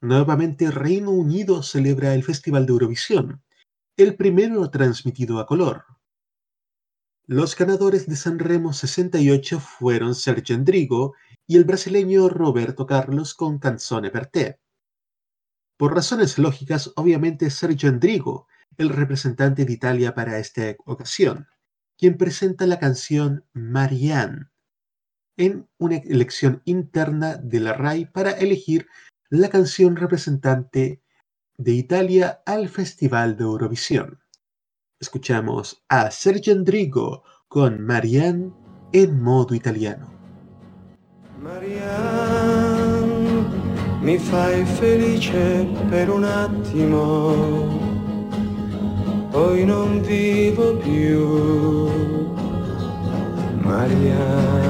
[0.00, 3.42] Nuevamente Reino Unido celebra el Festival de Eurovisión,
[3.96, 5.84] el primero transmitido a color.
[7.26, 11.14] Los ganadores de Sanremo 68 fueron Sergio Endrigo
[11.46, 14.58] y el brasileño Roberto Carlos con Canzone per te.
[15.76, 21.46] Por razones lógicas, obviamente Sergio Endrigo, el representante de Italia para esta ocasión,
[22.02, 24.48] quien presenta la canción Marianne
[25.36, 28.88] en una elección interna de la RAI para elegir
[29.30, 31.00] la canción representante
[31.56, 34.18] de Italia al Festival de Eurovisión.
[34.98, 38.52] Escuchamos a Sergio Endrigo con Marianne
[38.92, 40.12] en modo italiano.
[41.40, 41.86] Marianne,
[44.02, 47.91] mi fai felice per un attimo,
[49.32, 51.90] poi non vivo più.
[53.60, 54.60] Marianne,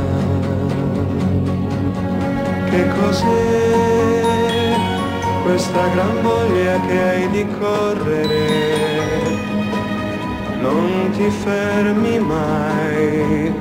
[2.70, 4.74] che cos'è
[5.42, 8.80] questa gran voglia che hai di correre?
[10.60, 13.52] Non ti fermi mai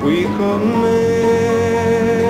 [0.00, 2.27] qui con me.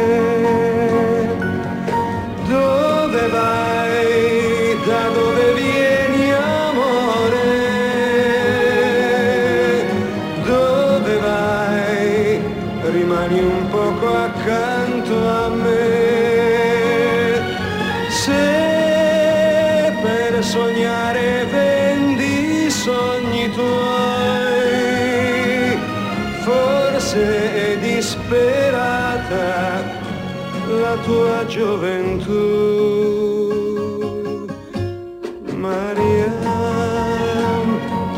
[31.79, 32.43] Gioventù.
[35.55, 36.39] Mariam,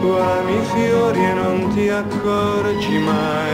[0.00, 3.49] tu ami i fiori e non ti accorgi mai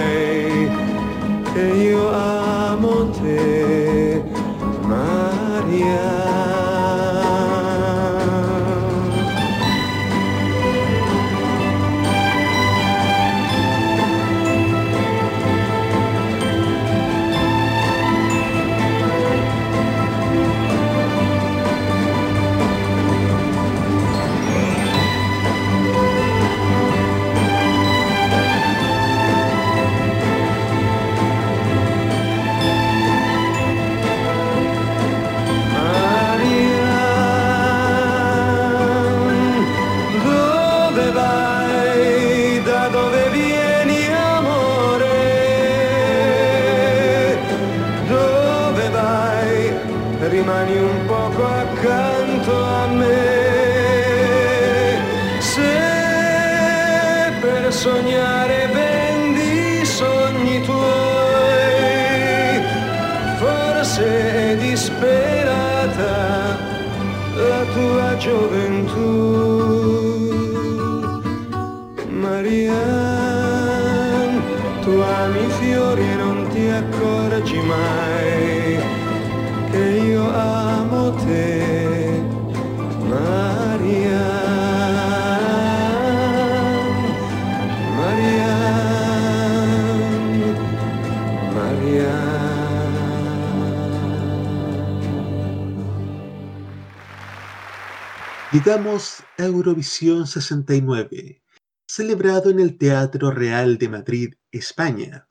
[98.69, 101.41] A Eurovisión 69,
[101.87, 105.29] celebrado en el Teatro Real de Madrid, España.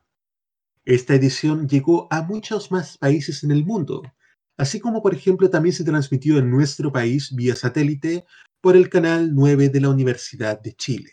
[0.86, 4.04] Esta edición llegó a muchos más países en el mundo,
[4.56, 8.26] así como por ejemplo también se transmitió en nuestro país vía satélite
[8.62, 11.12] por el canal 9 de la Universidad de Chile.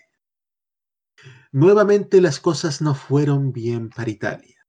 [1.51, 4.64] Nuevamente las cosas no fueron bien para Italia.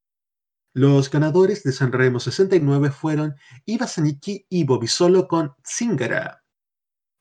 [0.74, 3.36] Los ganadores de Sanremo 69 fueron
[3.68, 6.43] Iva Zanicki y Bobisolo con Zingara.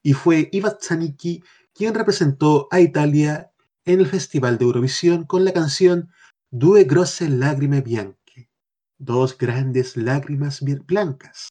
[0.03, 1.41] Y fue Iva Zanicki
[1.73, 3.51] quien representó a Italia
[3.85, 6.09] en el Festival de Eurovisión con la canción
[6.51, 8.51] Due grosse lagrime bianche,
[8.99, 11.49] dos grandes lágrimas blancas,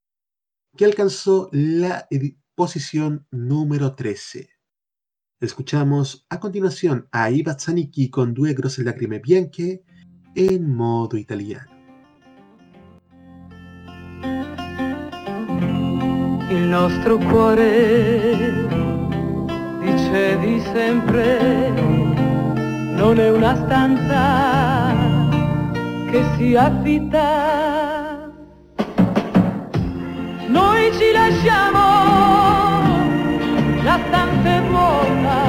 [0.76, 2.07] que alcanzó la
[2.55, 4.48] posición número 13.
[5.40, 9.82] Escuchamos a continuación a Iva Zanicki con Due grosse lagrime bianche
[10.36, 11.72] en modo italiano.
[16.73, 18.66] Nostro cuore,
[19.81, 21.70] dicevi sempre,
[22.97, 24.95] non è una stanza
[26.11, 28.31] che si affitta.
[30.47, 31.85] Noi ci lasciamo,
[33.83, 35.41] la stanza è vuota,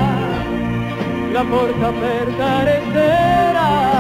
[1.32, 3.93] la porta aperta resterà.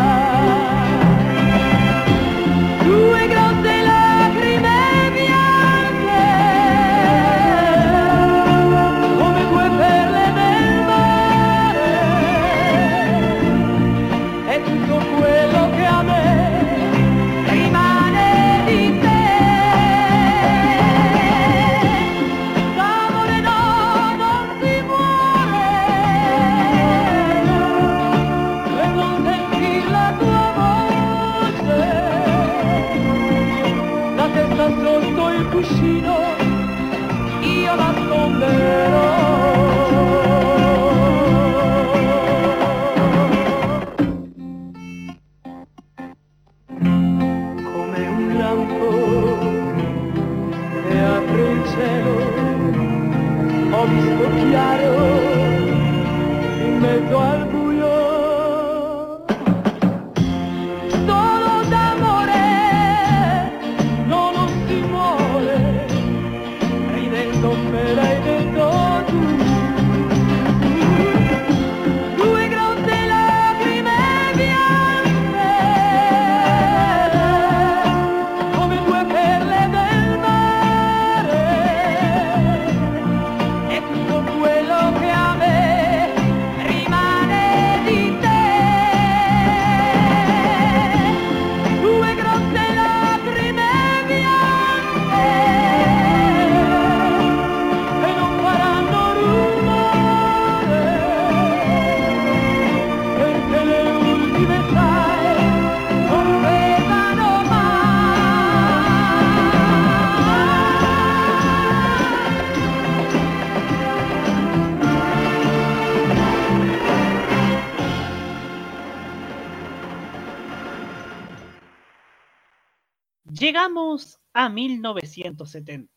[125.17, 125.91] 1970.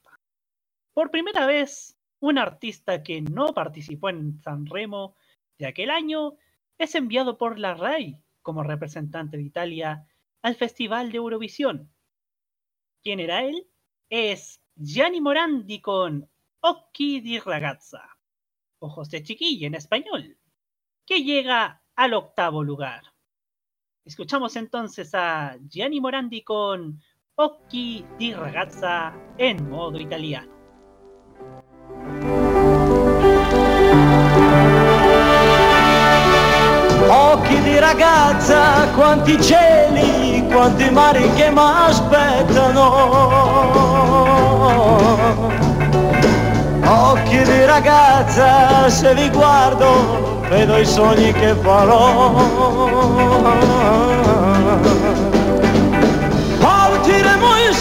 [0.92, 5.14] Por primera vez, un artista que no participó en San Remo
[5.58, 6.36] de aquel año
[6.78, 10.06] es enviado por la RAI como representante de Italia
[10.42, 11.92] al Festival de Eurovisión.
[13.02, 13.66] ¿Quién era él?
[14.08, 16.28] Es Gianni Morandi con
[16.60, 18.16] Occhi di ragazza,
[18.78, 20.38] ojos de chiquilla en español,
[21.04, 23.02] que llega al octavo lugar.
[24.04, 27.02] Escuchamos entonces a Gianni Morandi con
[27.38, 30.48] Occhi di ragazza en modo italiano.
[37.10, 42.84] Occhi di ragazza, quanti cieli, quanti mari che mi aspettano.
[46.86, 53.04] Occhi di ragazza, se vi guardo vedo i sogni che farò.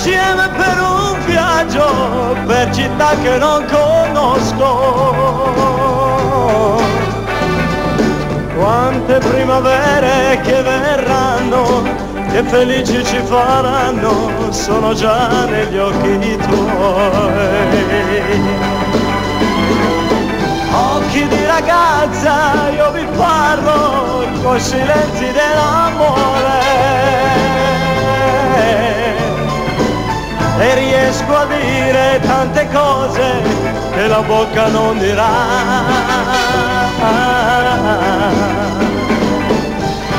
[0.05, 5.23] Insieme per un viaggio, per città che non conosco.
[8.55, 11.83] Quante primavere che verranno,
[12.31, 17.33] che felici ci faranno, sono già negli occhi tuoi
[20.71, 27.04] occhi di ragazza io vi parlo con silenzi dell'amore
[33.95, 35.29] che la bocca non dirà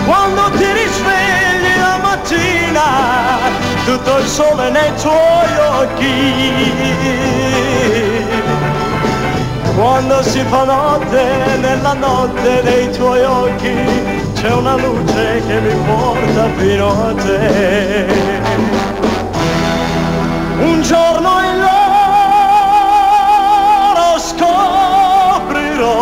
[0.07, 2.83] quando ti risvegli la mattina
[3.85, 6.75] tutto il sole nei tuoi occhi
[9.77, 11.23] quando si fa notte,
[11.61, 13.75] nella notte dei tuoi occhi,
[14.33, 18.07] c'è una luce che mi porta fino a te.
[20.61, 21.06] Un giorno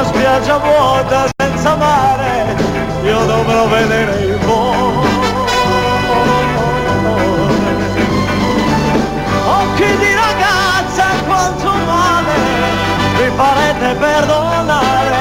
[0.00, 2.56] Una spiaggia vuota senza mare,
[3.04, 5.04] io dovrò vedere il volo.
[9.44, 12.32] Occhi di ragazza, quanto male
[13.12, 15.18] mi farete perdonare.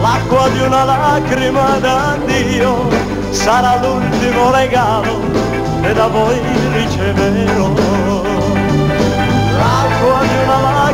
[0.00, 2.88] L'acqua di una lacrima d'addio
[3.28, 5.20] sarà l'ultimo regalo
[5.82, 6.40] che da voi
[6.72, 7.72] riceverò.
[9.58, 10.31] L'acqua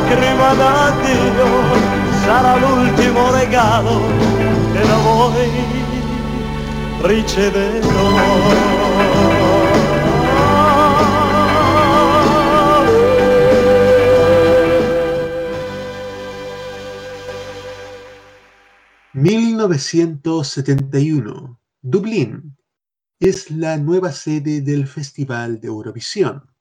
[0.09, 0.53] lacrima
[3.31, 4.01] regalo
[4.73, 5.49] che da voi
[7.01, 8.87] riceverò.
[19.13, 22.57] 1971 Dublín
[23.19, 26.55] es la nueva sede del Festival de Eurovisión.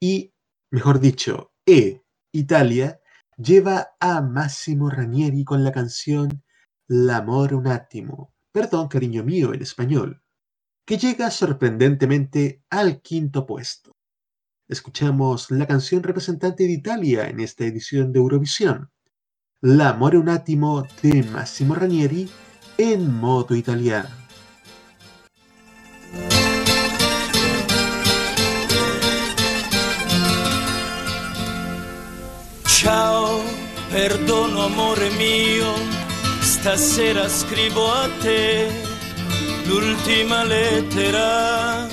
[0.00, 0.32] Y,
[0.70, 2.03] mejor dicho, E,
[2.34, 3.00] Italia,
[3.36, 6.42] lleva a Massimo Ranieri con la canción
[6.88, 10.20] L'amore un attimo, perdón, cariño mío en español,
[10.84, 13.92] que llega sorprendentemente al quinto puesto.
[14.68, 18.90] Escuchamos la canción representante de Italia en esta edición de Eurovisión,
[19.60, 22.28] L'amore un attimo de Massimo Ranieri
[22.78, 24.10] in modo italiano.
[32.84, 33.42] Ciao,
[33.88, 35.72] perdono amore mio,
[36.40, 38.70] stasera scrivo a te
[39.64, 41.88] l'ultima lettera.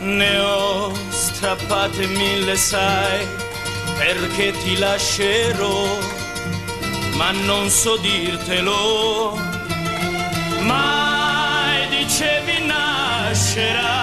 [0.00, 3.28] Ne ho strappate mille, sai,
[3.96, 5.86] perché ti lascerò,
[7.14, 9.38] ma non so dirtelo
[10.62, 13.95] mai dicevi nascerà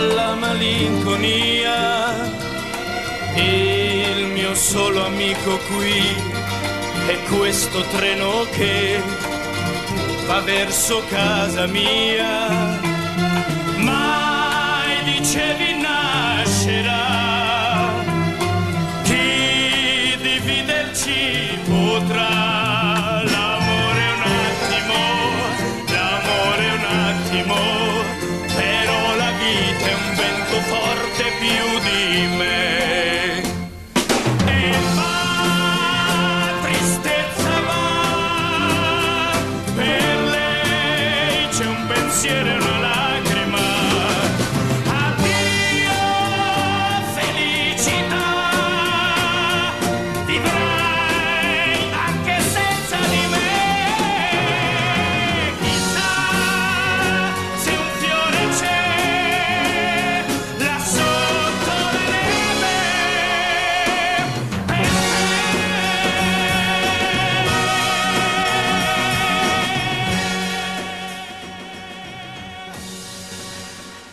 [0.00, 1.78] più dalla malinconia.
[3.34, 6.00] Il mio solo amico qui
[7.06, 9.00] è questo treno che
[10.26, 12.89] va verso casa mia.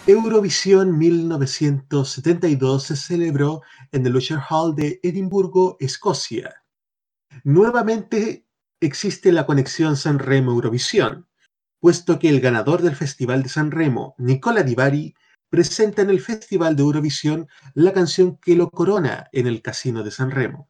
[0.07, 6.63] Eurovisión 1972 se celebró en el Usher Hall de Edimburgo, Escocia.
[7.43, 8.47] Nuevamente
[8.79, 11.27] existe la conexión San Remo-Eurovisión,
[11.81, 15.13] puesto que el ganador del Festival de San Remo, Nicola Di Bari,
[15.49, 20.11] presenta en el Festival de Eurovisión la canción que lo corona en el Casino de
[20.11, 20.69] San Remo.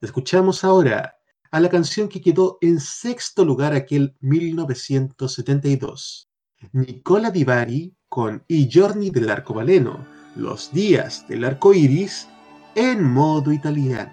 [0.00, 1.16] Escuchamos ahora
[1.52, 6.28] a la canción que quedó en sexto lugar aquel 1972.
[6.72, 10.06] Nicola Di Bari con I giorni dell'arcobaleno,
[10.36, 12.26] los días del arco iris,
[12.74, 14.10] en modo italiano.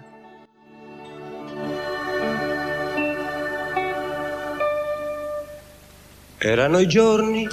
[6.36, 7.48] Erano i giorni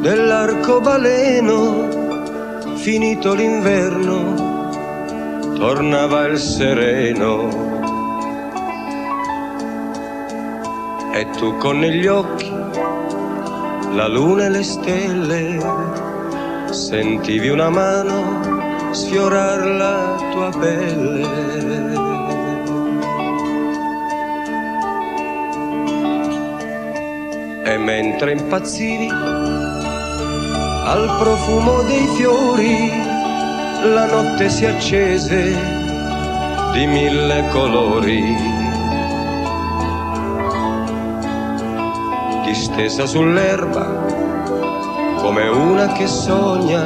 [0.00, 4.34] dell'arcobaleno, finito l'inverno,
[5.54, 7.74] tornava il sereno.
[11.12, 12.55] E tu con negli occhi
[13.96, 15.58] la luna e le stelle,
[16.70, 21.24] sentivi una mano sfiorar la tua pelle.
[27.64, 32.92] E mentre impazzivi al profumo dei fiori,
[33.94, 35.58] la notte si accese
[36.74, 38.55] di mille colori.
[42.56, 43.84] Distesa sull'erba
[45.20, 46.84] come una che sogna,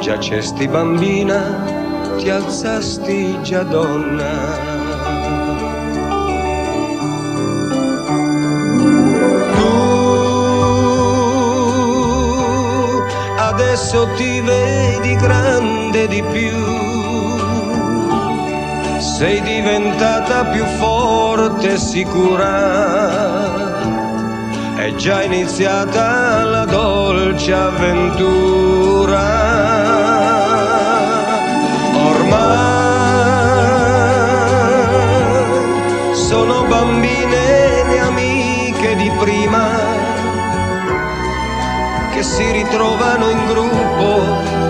[0.00, 1.64] giacesti bambina,
[2.18, 4.32] ti alzasti già donna.
[9.54, 9.62] Tu
[13.38, 16.52] adesso ti vedi grande di più,
[18.98, 23.63] sei diventata più forte e sicura,
[24.84, 29.22] è già iniziata la dolce avventura.
[32.04, 32.44] Ormai
[36.14, 39.70] sono bambine le amiche di prima
[42.12, 44.20] che si ritrovano in gruppo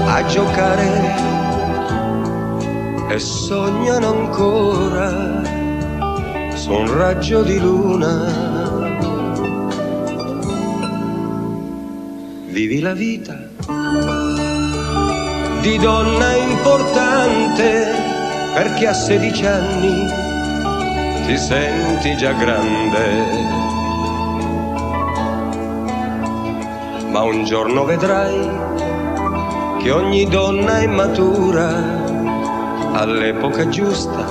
[0.06, 1.16] a giocare
[3.08, 5.42] e sognano ancora
[6.54, 8.53] su un raggio di luna.
[12.54, 13.36] Vivi la vita
[15.60, 17.92] di donna importante
[18.54, 20.06] perché a 16 anni
[21.26, 23.06] ti senti già grande.
[27.10, 28.48] ma un giorno vedrai
[29.82, 31.72] che ogni donna è matura
[32.92, 34.24] all'epoca giusta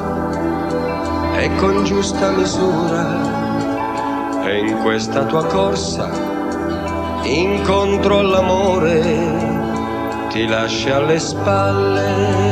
[1.35, 6.12] e con giusta misura e in questa tua corsa
[7.25, 9.01] incontro all'amore
[10.29, 12.51] ti lascia alle spalle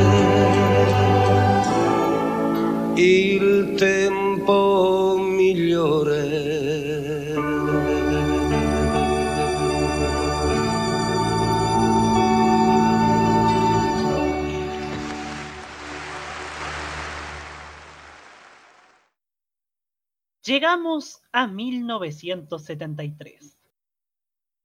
[2.94, 6.52] il tempo migliore.
[20.44, 23.61] Llegamos a 1973.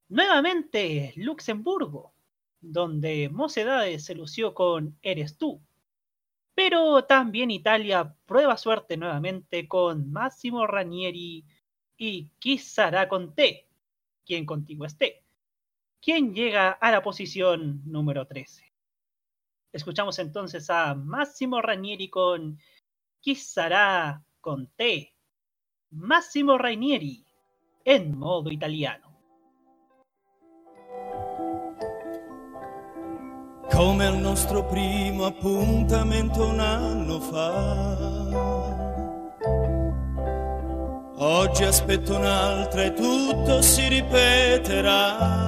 [0.08, 2.14] Nuevamente Luxemburgo,
[2.60, 5.60] donde Mocedades se lució con Eres tú.
[6.54, 11.44] Pero también Italia prueba suerte nuevamente con Massimo Ranieri
[11.96, 13.68] y Quizará con Te,
[14.24, 15.22] quien contigo esté,
[16.00, 18.72] quien llega a la posición número 13.
[19.72, 22.58] Escuchamos entonces a Massimo Ranieri con
[23.20, 25.14] Quizará con Te.
[25.90, 27.24] Massimo Rainieri
[27.84, 29.07] en modo italiano.
[33.70, 37.96] Come al nostro primo appuntamento un anno fa.
[41.20, 45.46] Oggi aspetto un'altra e tutto si ripeterà.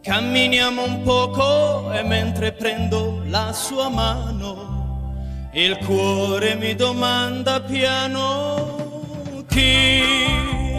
[0.00, 10.02] Camminiamo un poco e mentre prendo la sua mano, il cuore mi domanda piano chi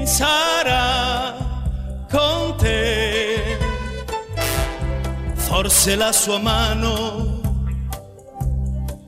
[0.06, 1.36] sarà
[2.10, 3.29] con te.
[5.61, 7.41] Forse la sua mano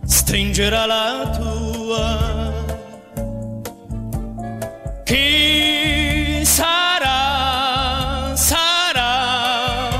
[0.03, 2.51] stringerà la tua.
[5.05, 9.91] Chi sarà, sarà,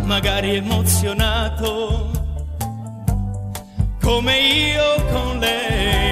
[0.00, 2.10] magari emozionato
[3.98, 6.11] come io con lei.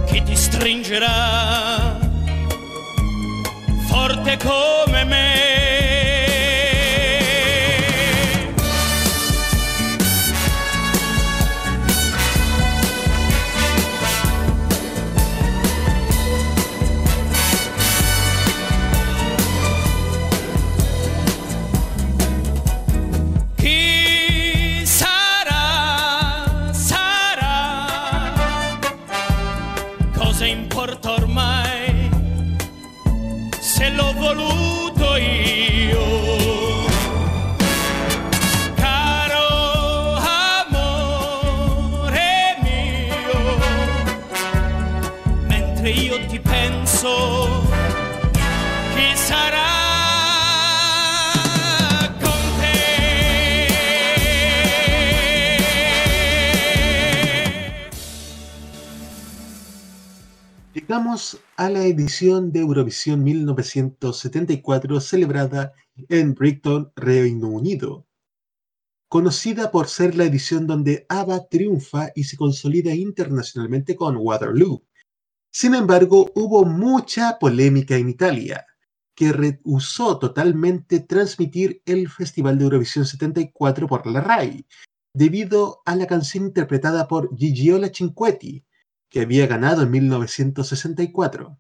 [0.07, 1.99] Chi ti stringerà
[3.89, 5.32] forte come me?
[61.57, 65.73] A la edición de Eurovisión 1974 celebrada
[66.11, 68.07] en Brighton, Reino Unido.
[69.09, 74.85] Conocida por ser la edición donde ABBA triunfa y se consolida internacionalmente con Waterloo.
[75.51, 78.67] Sin embargo, hubo mucha polémica en Italia,
[79.15, 84.67] que rehusó totalmente transmitir el Festival de Eurovisión 74 por la RAI,
[85.15, 88.63] debido a la canción interpretada por Gigiola Cinquetti,
[89.13, 91.59] que había ganado en 1964.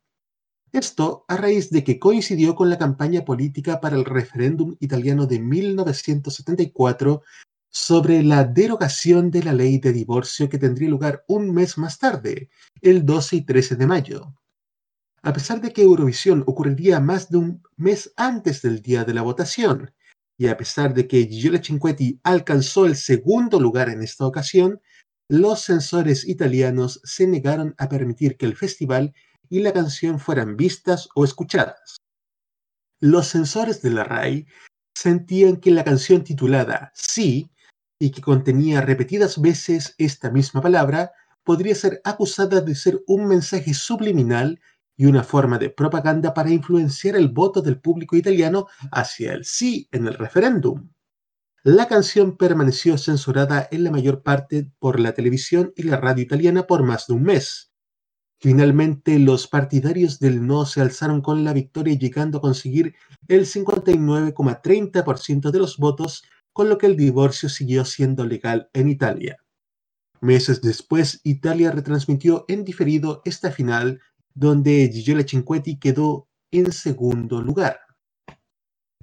[0.72, 5.38] Esto a raíz de que coincidió con la campaña política para el referéndum italiano de
[5.38, 7.22] 1974
[7.68, 12.48] sobre la derogación de la ley de divorcio que tendría lugar un mes más tarde,
[12.80, 14.34] el 12 y 13 de mayo.
[15.22, 19.22] A pesar de que Eurovisión ocurriría más de un mes antes del día de la
[19.22, 19.92] votación,
[20.38, 24.80] y a pesar de que Gigiola Cinquetti alcanzó el segundo lugar en esta ocasión,
[25.28, 29.15] los censores italianos se negaron a permitir que el festival
[29.49, 31.99] y la canción fueran vistas o escuchadas.
[33.01, 34.47] Los censores de la RAI
[34.94, 37.51] sentían que la canción titulada Sí
[37.99, 41.12] y que contenía repetidas veces esta misma palabra
[41.44, 44.61] podría ser acusada de ser un mensaje subliminal
[44.97, 49.89] y una forma de propaganda para influenciar el voto del público italiano hacia el sí
[49.90, 50.89] en el referéndum.
[51.64, 56.66] La canción permaneció censurada en la mayor parte por la televisión y la radio italiana
[56.66, 57.72] por más de un mes.
[58.40, 62.97] Finalmente, los partidarios del no se alzaron con la victoria llegando a conseguir
[63.28, 69.39] el 59,30% de los votos, con lo que el divorcio siguió siendo legal en Italia.
[70.20, 74.01] Meses después, Italia retransmitió en diferido esta final,
[74.34, 77.78] donde Gigiola Cinquetti quedó en segundo lugar.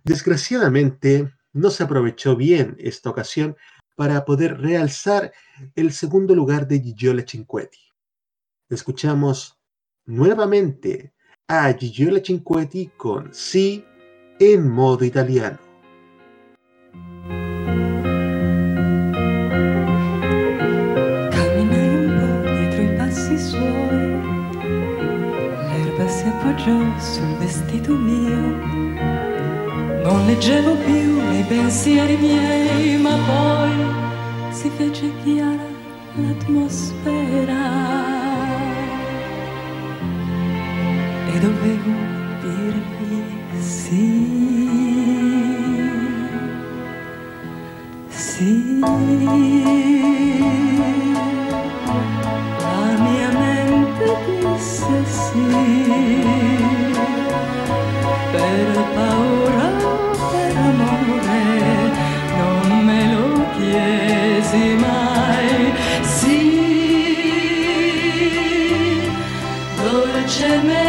[0.03, 3.55] Desgraciadamente, no se aprovechó bien esta ocasión
[3.95, 5.33] para poder realzar
[5.75, 7.79] el segundo lugar de Gigiola Cinquetti.
[8.69, 9.59] Escuchamos
[10.05, 11.13] nuevamente
[11.47, 13.83] a Gigiola Cinquetti con Sí
[14.39, 15.59] en modo italiano.
[30.09, 33.85] Non leggevo più nei pensieri miei, ma poi
[34.49, 35.67] si fece chiara
[36.15, 37.63] l'atmosfera.
[41.31, 41.91] E dovevo
[42.41, 43.21] dirgli
[43.59, 44.47] sì.
[48.07, 48.87] Sì, la
[53.05, 55.45] mia mente disse sì,
[58.31, 58.68] per
[70.57, 70.88] with.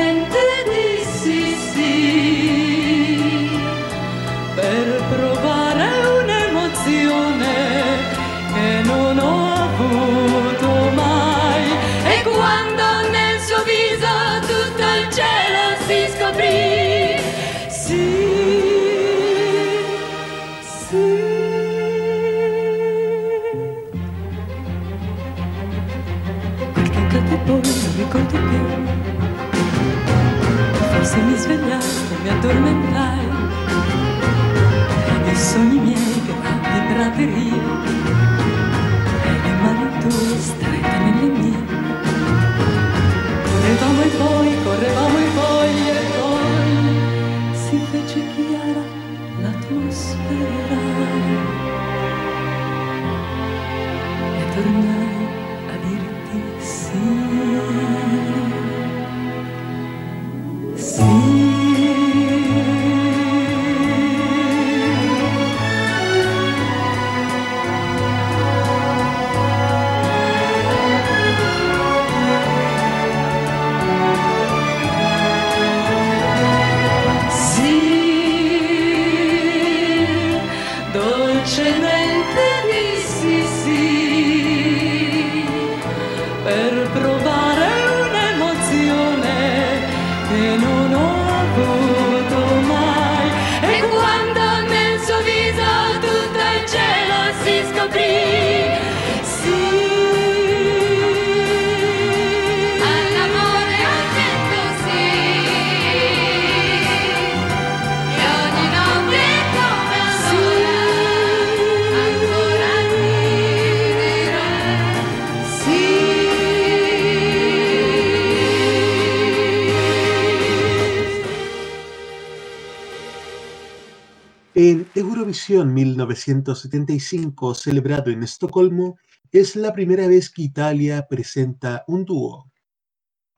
[125.50, 128.98] Eurovisión 1975, celebrado en Estocolmo,
[129.32, 132.52] es la primera vez que Italia presenta un dúo.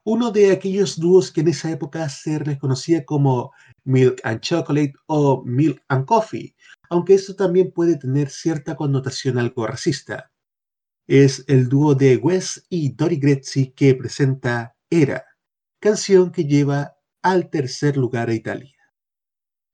[0.05, 3.53] Uno de aquellos dúos que en esa época se reconocía como
[3.85, 6.55] Milk and Chocolate o Milk and Coffee,
[6.91, 10.31] aunque esto también puede tener cierta connotación algo racista.
[11.07, 15.25] Es el dúo de Wes y Dori Grezzi que presenta Era,
[15.81, 18.77] canción que lleva al tercer lugar a Italia.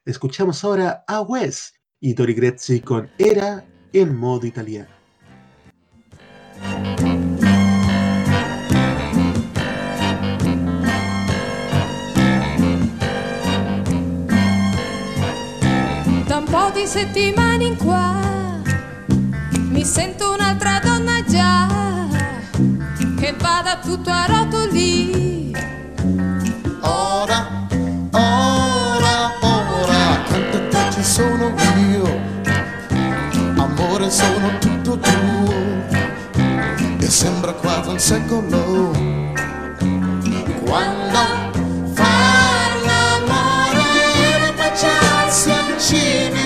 [0.05, 4.97] Escuchamos ahora a Wes y Dori Grezzi con Era en modo italiano.
[16.27, 18.63] Da un po' di settimane in qua
[19.71, 21.67] mi sento un'altra donna già
[23.19, 25.53] che vada tutto a rotoli.
[26.83, 27.58] Ora,
[30.99, 31.55] ci sono
[31.93, 32.21] io.
[33.57, 35.55] Amore, sono tutto tuo.
[36.99, 38.91] E sembra quasi un secolo.
[40.65, 41.19] Quando
[41.95, 43.85] far l'amore
[44.33, 46.38] era baciarsi al cinema.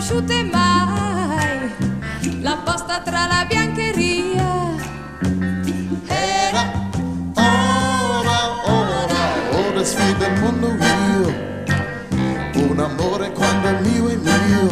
[0.00, 1.70] Conosciute mai,
[2.40, 4.78] la posta tra la biancheria.
[6.06, 6.72] Era,
[7.34, 9.04] ora, ora,
[9.52, 11.34] ora sfida il mondo io.
[12.70, 14.68] Un amore quando è mio è mio.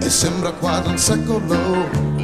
[0.00, 2.17] E sembra quasi un secolo.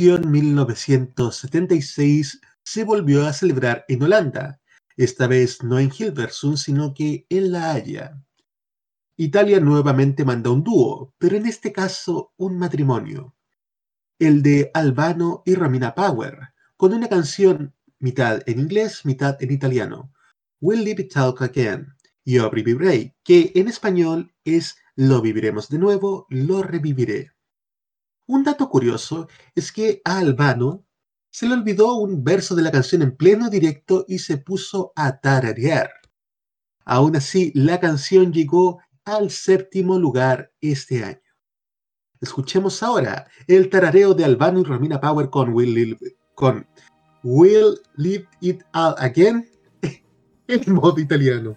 [0.00, 4.60] Eurovisión 1976 se volvió a celebrar en Holanda,
[4.96, 8.20] esta vez no en Hilversum, sino que en La Haya.
[9.16, 13.36] Italia nuevamente manda un dúo, pero en este caso un matrimonio.
[14.18, 16.40] El de Albano y Romina Power,
[16.76, 20.12] con una canción mitad en inglés, mitad en italiano.
[20.60, 21.94] We'll Live It Talk Again,
[22.24, 27.33] Yo Reviviré, que en español es Lo viviremos de nuevo, lo reviviré.
[28.26, 30.84] Un dato curioso es que a Albano
[31.30, 35.18] se le olvidó un verso de la canción en pleno directo y se puso a
[35.20, 35.90] tararear.
[36.86, 41.20] Aún así, la canción llegó al séptimo lugar este año.
[42.20, 46.66] Escuchemos ahora el tarareo de Albano y Romina Power con Will Live, con
[47.22, 49.46] Will Live It All Again
[50.48, 51.56] en modo italiano.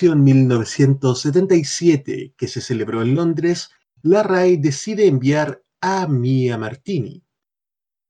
[0.00, 3.68] Eurovisión 1977, que se celebró en Londres,
[4.00, 7.22] la RAI decide enviar a Mia Martini,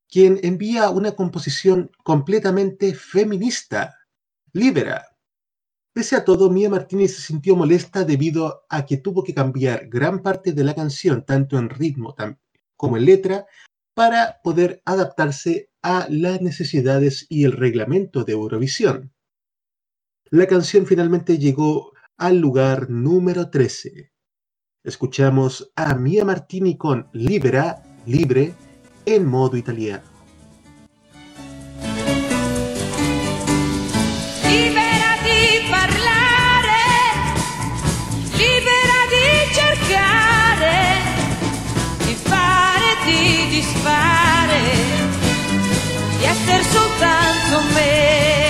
[0.09, 3.97] quien envía una composición completamente feminista,
[4.53, 5.05] Libera.
[5.93, 10.23] Pese a todo, Mia Martini se sintió molesta debido a que tuvo que cambiar gran
[10.23, 12.15] parte de la canción, tanto en ritmo
[12.77, 13.47] como en letra,
[13.95, 19.13] para poder adaptarse a las necesidades y el reglamento de Eurovisión.
[20.33, 24.13] La canción finalmente llegó al lugar número 13.
[24.85, 28.55] Escuchamos a Mia Martini con Libera, libre,
[29.07, 30.05] en modo italiano.
[34.45, 36.79] Libera di parlare,
[38.39, 40.79] libera di cercare,
[42.07, 44.63] di fare, di disfare,
[46.21, 48.50] di essere soltanto me.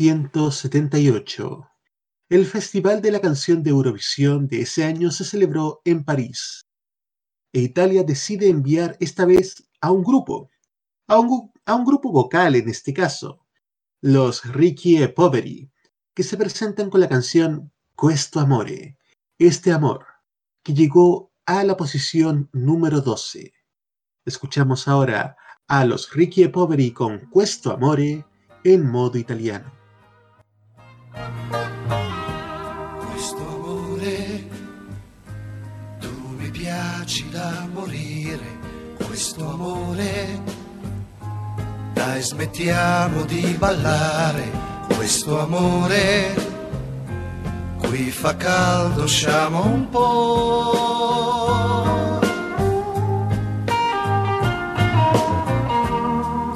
[0.00, 1.68] 1978.
[2.30, 6.64] El Festival de la Canción de Eurovisión de ese año se celebró en París.
[7.52, 10.50] E Italia decide enviar esta vez a un grupo,
[11.06, 13.44] a un, grupo vocal en este caso,
[14.00, 15.70] los Ricchi e Poveri,
[16.14, 18.96] que se presentan con la canción Questo Amore,
[19.38, 20.06] este amor,
[20.62, 23.52] que llegó a la posición número 12.
[24.24, 25.36] Escuchamos ahora
[25.68, 28.24] a los Ricchi e Poveri con Questo Amore
[28.64, 29.81] en modo italiano.
[33.10, 34.48] Questo amore,
[36.00, 38.58] tu mi piaci da morire,
[39.04, 40.42] questo amore,
[41.92, 44.50] dai smettiamo di ballare,
[44.94, 46.34] questo amore,
[47.78, 51.10] qui fa caldo, usciamo un po'.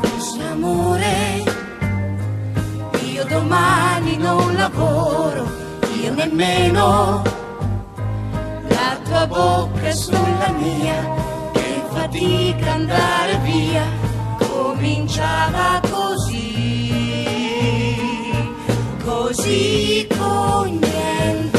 [0.00, 1.44] Questo amore,
[3.04, 3.85] io domani
[4.68, 5.47] lavoro,
[6.02, 7.22] io nemmeno.
[8.68, 13.84] La tua bocca sulla mia, che fatica andare via,
[14.38, 16.93] cominciava così,
[19.05, 21.55] così con niente.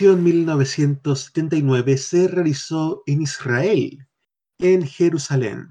[0.00, 4.08] Eurovisión 1979 se realizó en Israel,
[4.58, 5.68] en Jerusalén.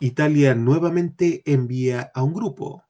[0.00, 2.82] Italia nuevamente envía a un grupo,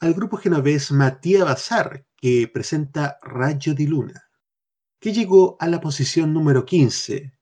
[0.00, 4.30] al grupo genovés Mattia Bazar, que presenta Rayo di Luna,
[4.98, 7.34] que llegó a la posición número 15.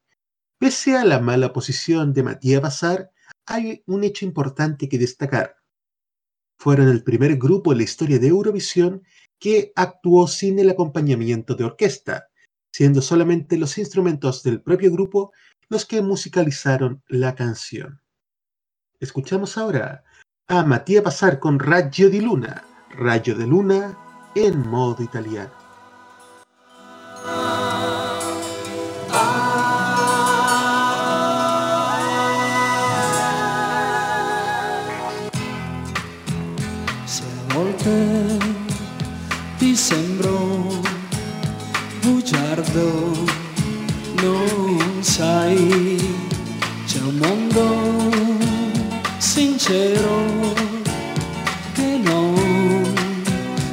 [0.59, 3.13] Pese a la mala posición de Mattia Bazar,
[3.47, 5.55] hay un hecho importante que destacar.
[6.59, 9.05] Fueron el primer grupo en la historia de Eurovisión
[9.39, 12.30] que actuó sin el acompañamiento de orquesta,
[12.73, 15.33] siendo solamente los instrumentos del propio grupo
[15.69, 18.01] los que musicalizaron la canción.
[18.99, 20.05] Escuchamos ahora
[20.49, 23.97] a Matías Pasar con Raggio di Luna, Rayo de Luna
[24.35, 25.53] en modo italiano.
[37.07, 37.25] Se
[37.55, 38.39] volte
[42.71, 43.13] bugiardo,
[44.23, 45.99] non sai,
[46.87, 48.09] c'è un mondo
[49.19, 50.55] sincero
[51.75, 52.93] che non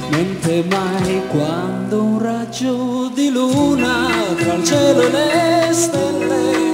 [0.09, 4.07] mente mai quando un raggio di luna
[4.37, 6.66] tra il cielo e le stelle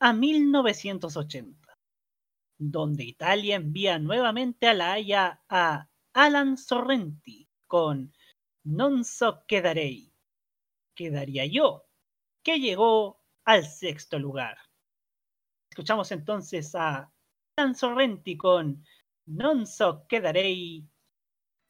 [0.00, 1.78] a 1980,
[2.58, 8.12] donde Italia envía nuevamente a La Haya a Alan Sorrenti con
[8.64, 10.12] Non so quedarei,
[10.94, 11.86] quedaría yo,
[12.42, 14.58] que llegó al sexto lugar.
[15.70, 17.12] Escuchamos entonces a
[17.56, 18.84] Alan Sorrenti con
[19.26, 20.88] Non so quedarei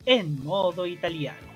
[0.07, 1.54] en modo italiano.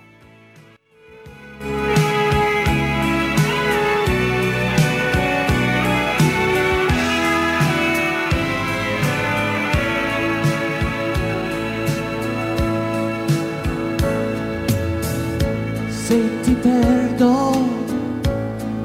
[16.09, 17.51] Se ti perdo,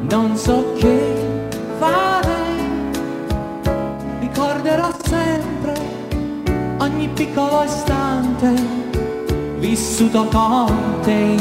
[0.09, 1.25] non so che
[1.79, 2.35] fare.
[4.19, 5.73] Ricorderò sempre
[6.79, 8.53] ogni piccolo istante
[9.57, 11.37] vissuto con te.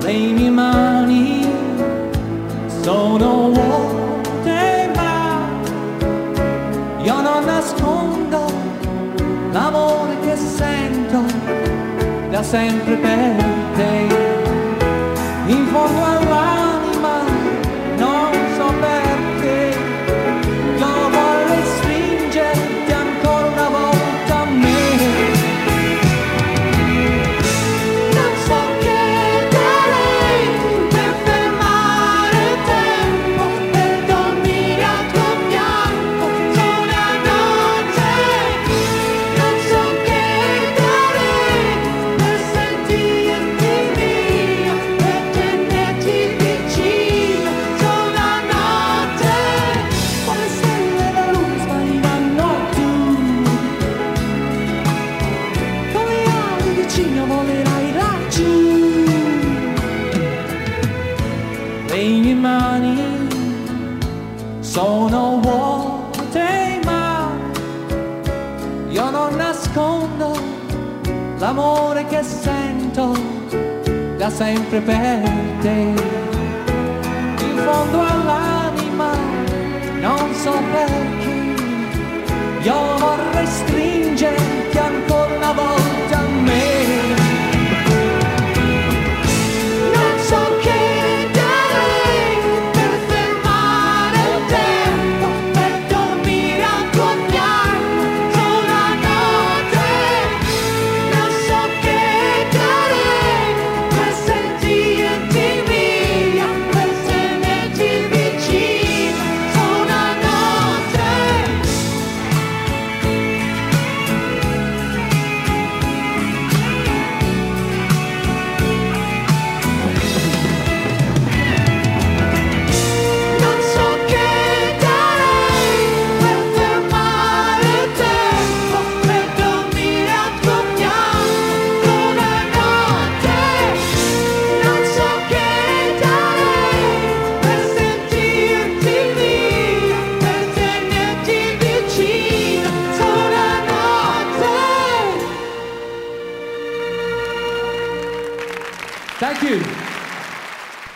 [0.00, 1.46] Le mie mani
[2.80, 3.93] sono vuote,
[12.44, 13.53] sempre bem
[74.34, 75.22] sempre per
[75.60, 75.94] te.
[77.38, 79.12] In fondo all'anima
[80.00, 81.34] non so perché
[82.62, 85.83] io vorrei stringerti ancora una volta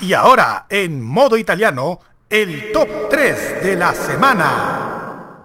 [0.09, 5.45] Y ahora, en modo italiano, el top 3 de la semana.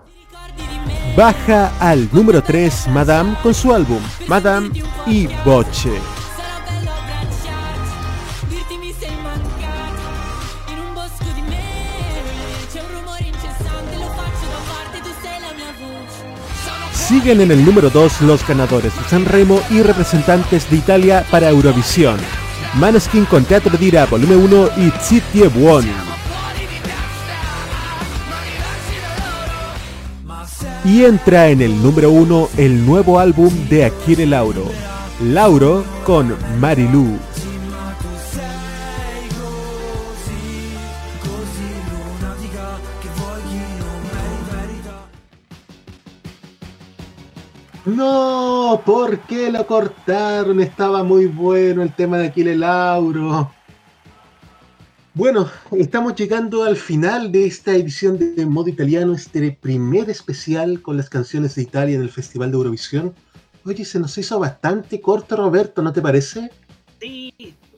[1.18, 4.00] Baja al número 3 Madame con su álbum
[4.30, 4.72] Madame
[5.06, 6.00] y Boche.
[16.94, 22.18] Siguen en el número 2 los ganadores de Sanremo y representantes de Italia para Eurovisión.
[22.76, 25.86] Maneskin con Teatro Dira Volumen 1 y Zitie Buon.
[30.84, 34.66] Y entra en el número 1 el nuevo álbum de Akire Lauro,
[35.22, 37.20] Lauro con Marilu.
[48.82, 50.60] ¿Por qué lo cortaron?
[50.60, 53.52] Estaba muy bueno el tema de Aquile Lauro.
[55.14, 60.98] Bueno, estamos llegando al final de esta edición de Modo Italiano, este primer especial con
[60.98, 63.14] las canciones de Italia en el Festival de Eurovisión.
[63.64, 66.50] Oye, se nos hizo bastante corto, Roberto, ¿no te parece?
[67.00, 67.32] Sí,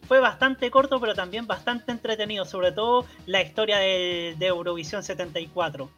[0.08, 5.90] fue bastante corto, pero también bastante entretenido, sobre todo la historia de, de Eurovisión 74.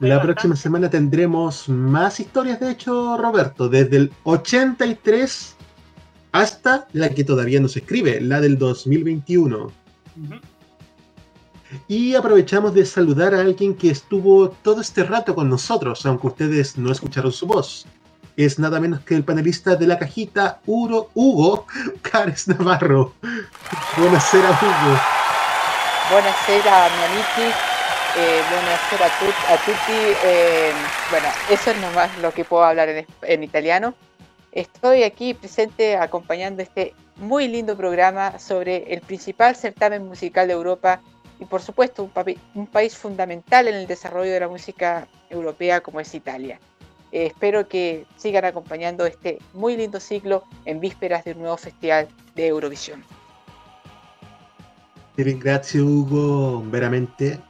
[0.00, 5.56] La próxima semana tendremos más historias, de hecho, Roberto, desde el 83
[6.32, 9.70] hasta la que todavía no se escribe, la del 2021.
[11.86, 16.76] Y aprovechamos de saludar a alguien que estuvo todo este rato con nosotros, aunque ustedes
[16.76, 17.86] no escucharon su voz.
[18.36, 21.66] Es nada menos que el panelista de la cajita, Uro, Hugo
[22.02, 23.14] Cares Navarro.
[23.96, 24.98] Buonasera, Hugo.
[26.10, 27.73] Buonasera, mi amici.
[28.16, 29.98] Eh, buonasera a, tut- a tutti.
[30.24, 30.72] Eh,
[31.10, 33.94] bueno, eso es nomás lo que puedo hablar en, en italiano.
[34.52, 41.00] Estoy aquí presente acompañando este muy lindo programa sobre el principal certamen musical de Europa
[41.40, 45.80] y por supuesto un, papi- un país fundamental en el desarrollo de la música europea
[45.80, 46.60] como es Italia.
[47.10, 52.06] Eh, espero que sigan acompañando este muy lindo ciclo en vísperas de un nuevo festival
[52.36, 53.02] de Eurovisión.
[55.16, 57.40] Ti ringrazio Hugo, veramente.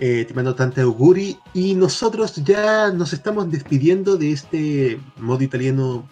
[0.00, 1.38] Eh, te mando tanta auguri.
[1.54, 6.06] Y nosotros ya nos estamos despidiendo de este modo italiano,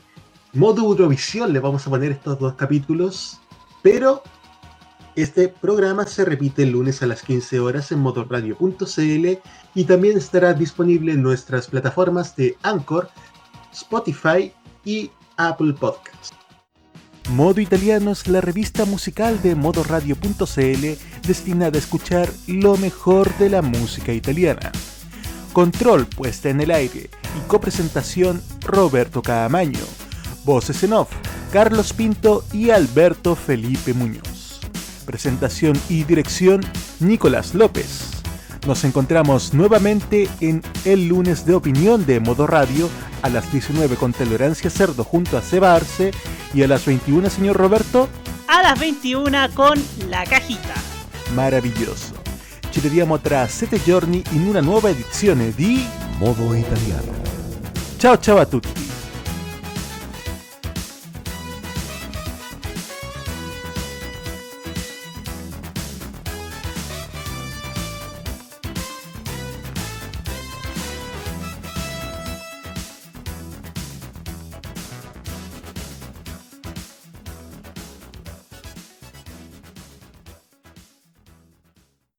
[0.53, 3.41] modo Eurovisión, le vamos a poner estos dos capítulos.
[3.83, 4.23] Pero
[5.15, 9.39] este programa se repite el lunes a las 15 horas en modoradio.cl
[9.75, 13.09] y también estará disponible en nuestras plataformas de Anchor,
[13.73, 14.53] Spotify
[14.85, 16.36] y Apple Podcasts.
[17.31, 23.63] Modo Italiano es la revista musical de modoradio.cl destinada a escuchar lo mejor de la
[23.63, 24.71] música italiana.
[25.53, 29.81] Control puesta en el aire y copresentación Roberto Caamaño.
[30.45, 31.11] Voces en off
[31.53, 34.61] Carlos Pinto y Alberto Felipe Muñoz.
[35.05, 36.61] Presentación y dirección
[37.01, 38.26] Nicolás López.
[38.67, 42.91] Nos encontramos nuevamente en el lunes de opinión de Modo Radio
[43.23, 46.11] a las 19 con Tolerancia Cerdo junto a Seba Arce
[46.53, 48.09] y a las 21, señor Roberto,
[48.49, 50.75] A las 21 con La Cajita.
[51.35, 52.15] maravilloso.
[52.71, 55.87] Ci vediamo tra sette giorni in una nuova edizione di
[56.19, 57.13] Modo Italiano.
[57.99, 58.96] Ciao ciao a tutti.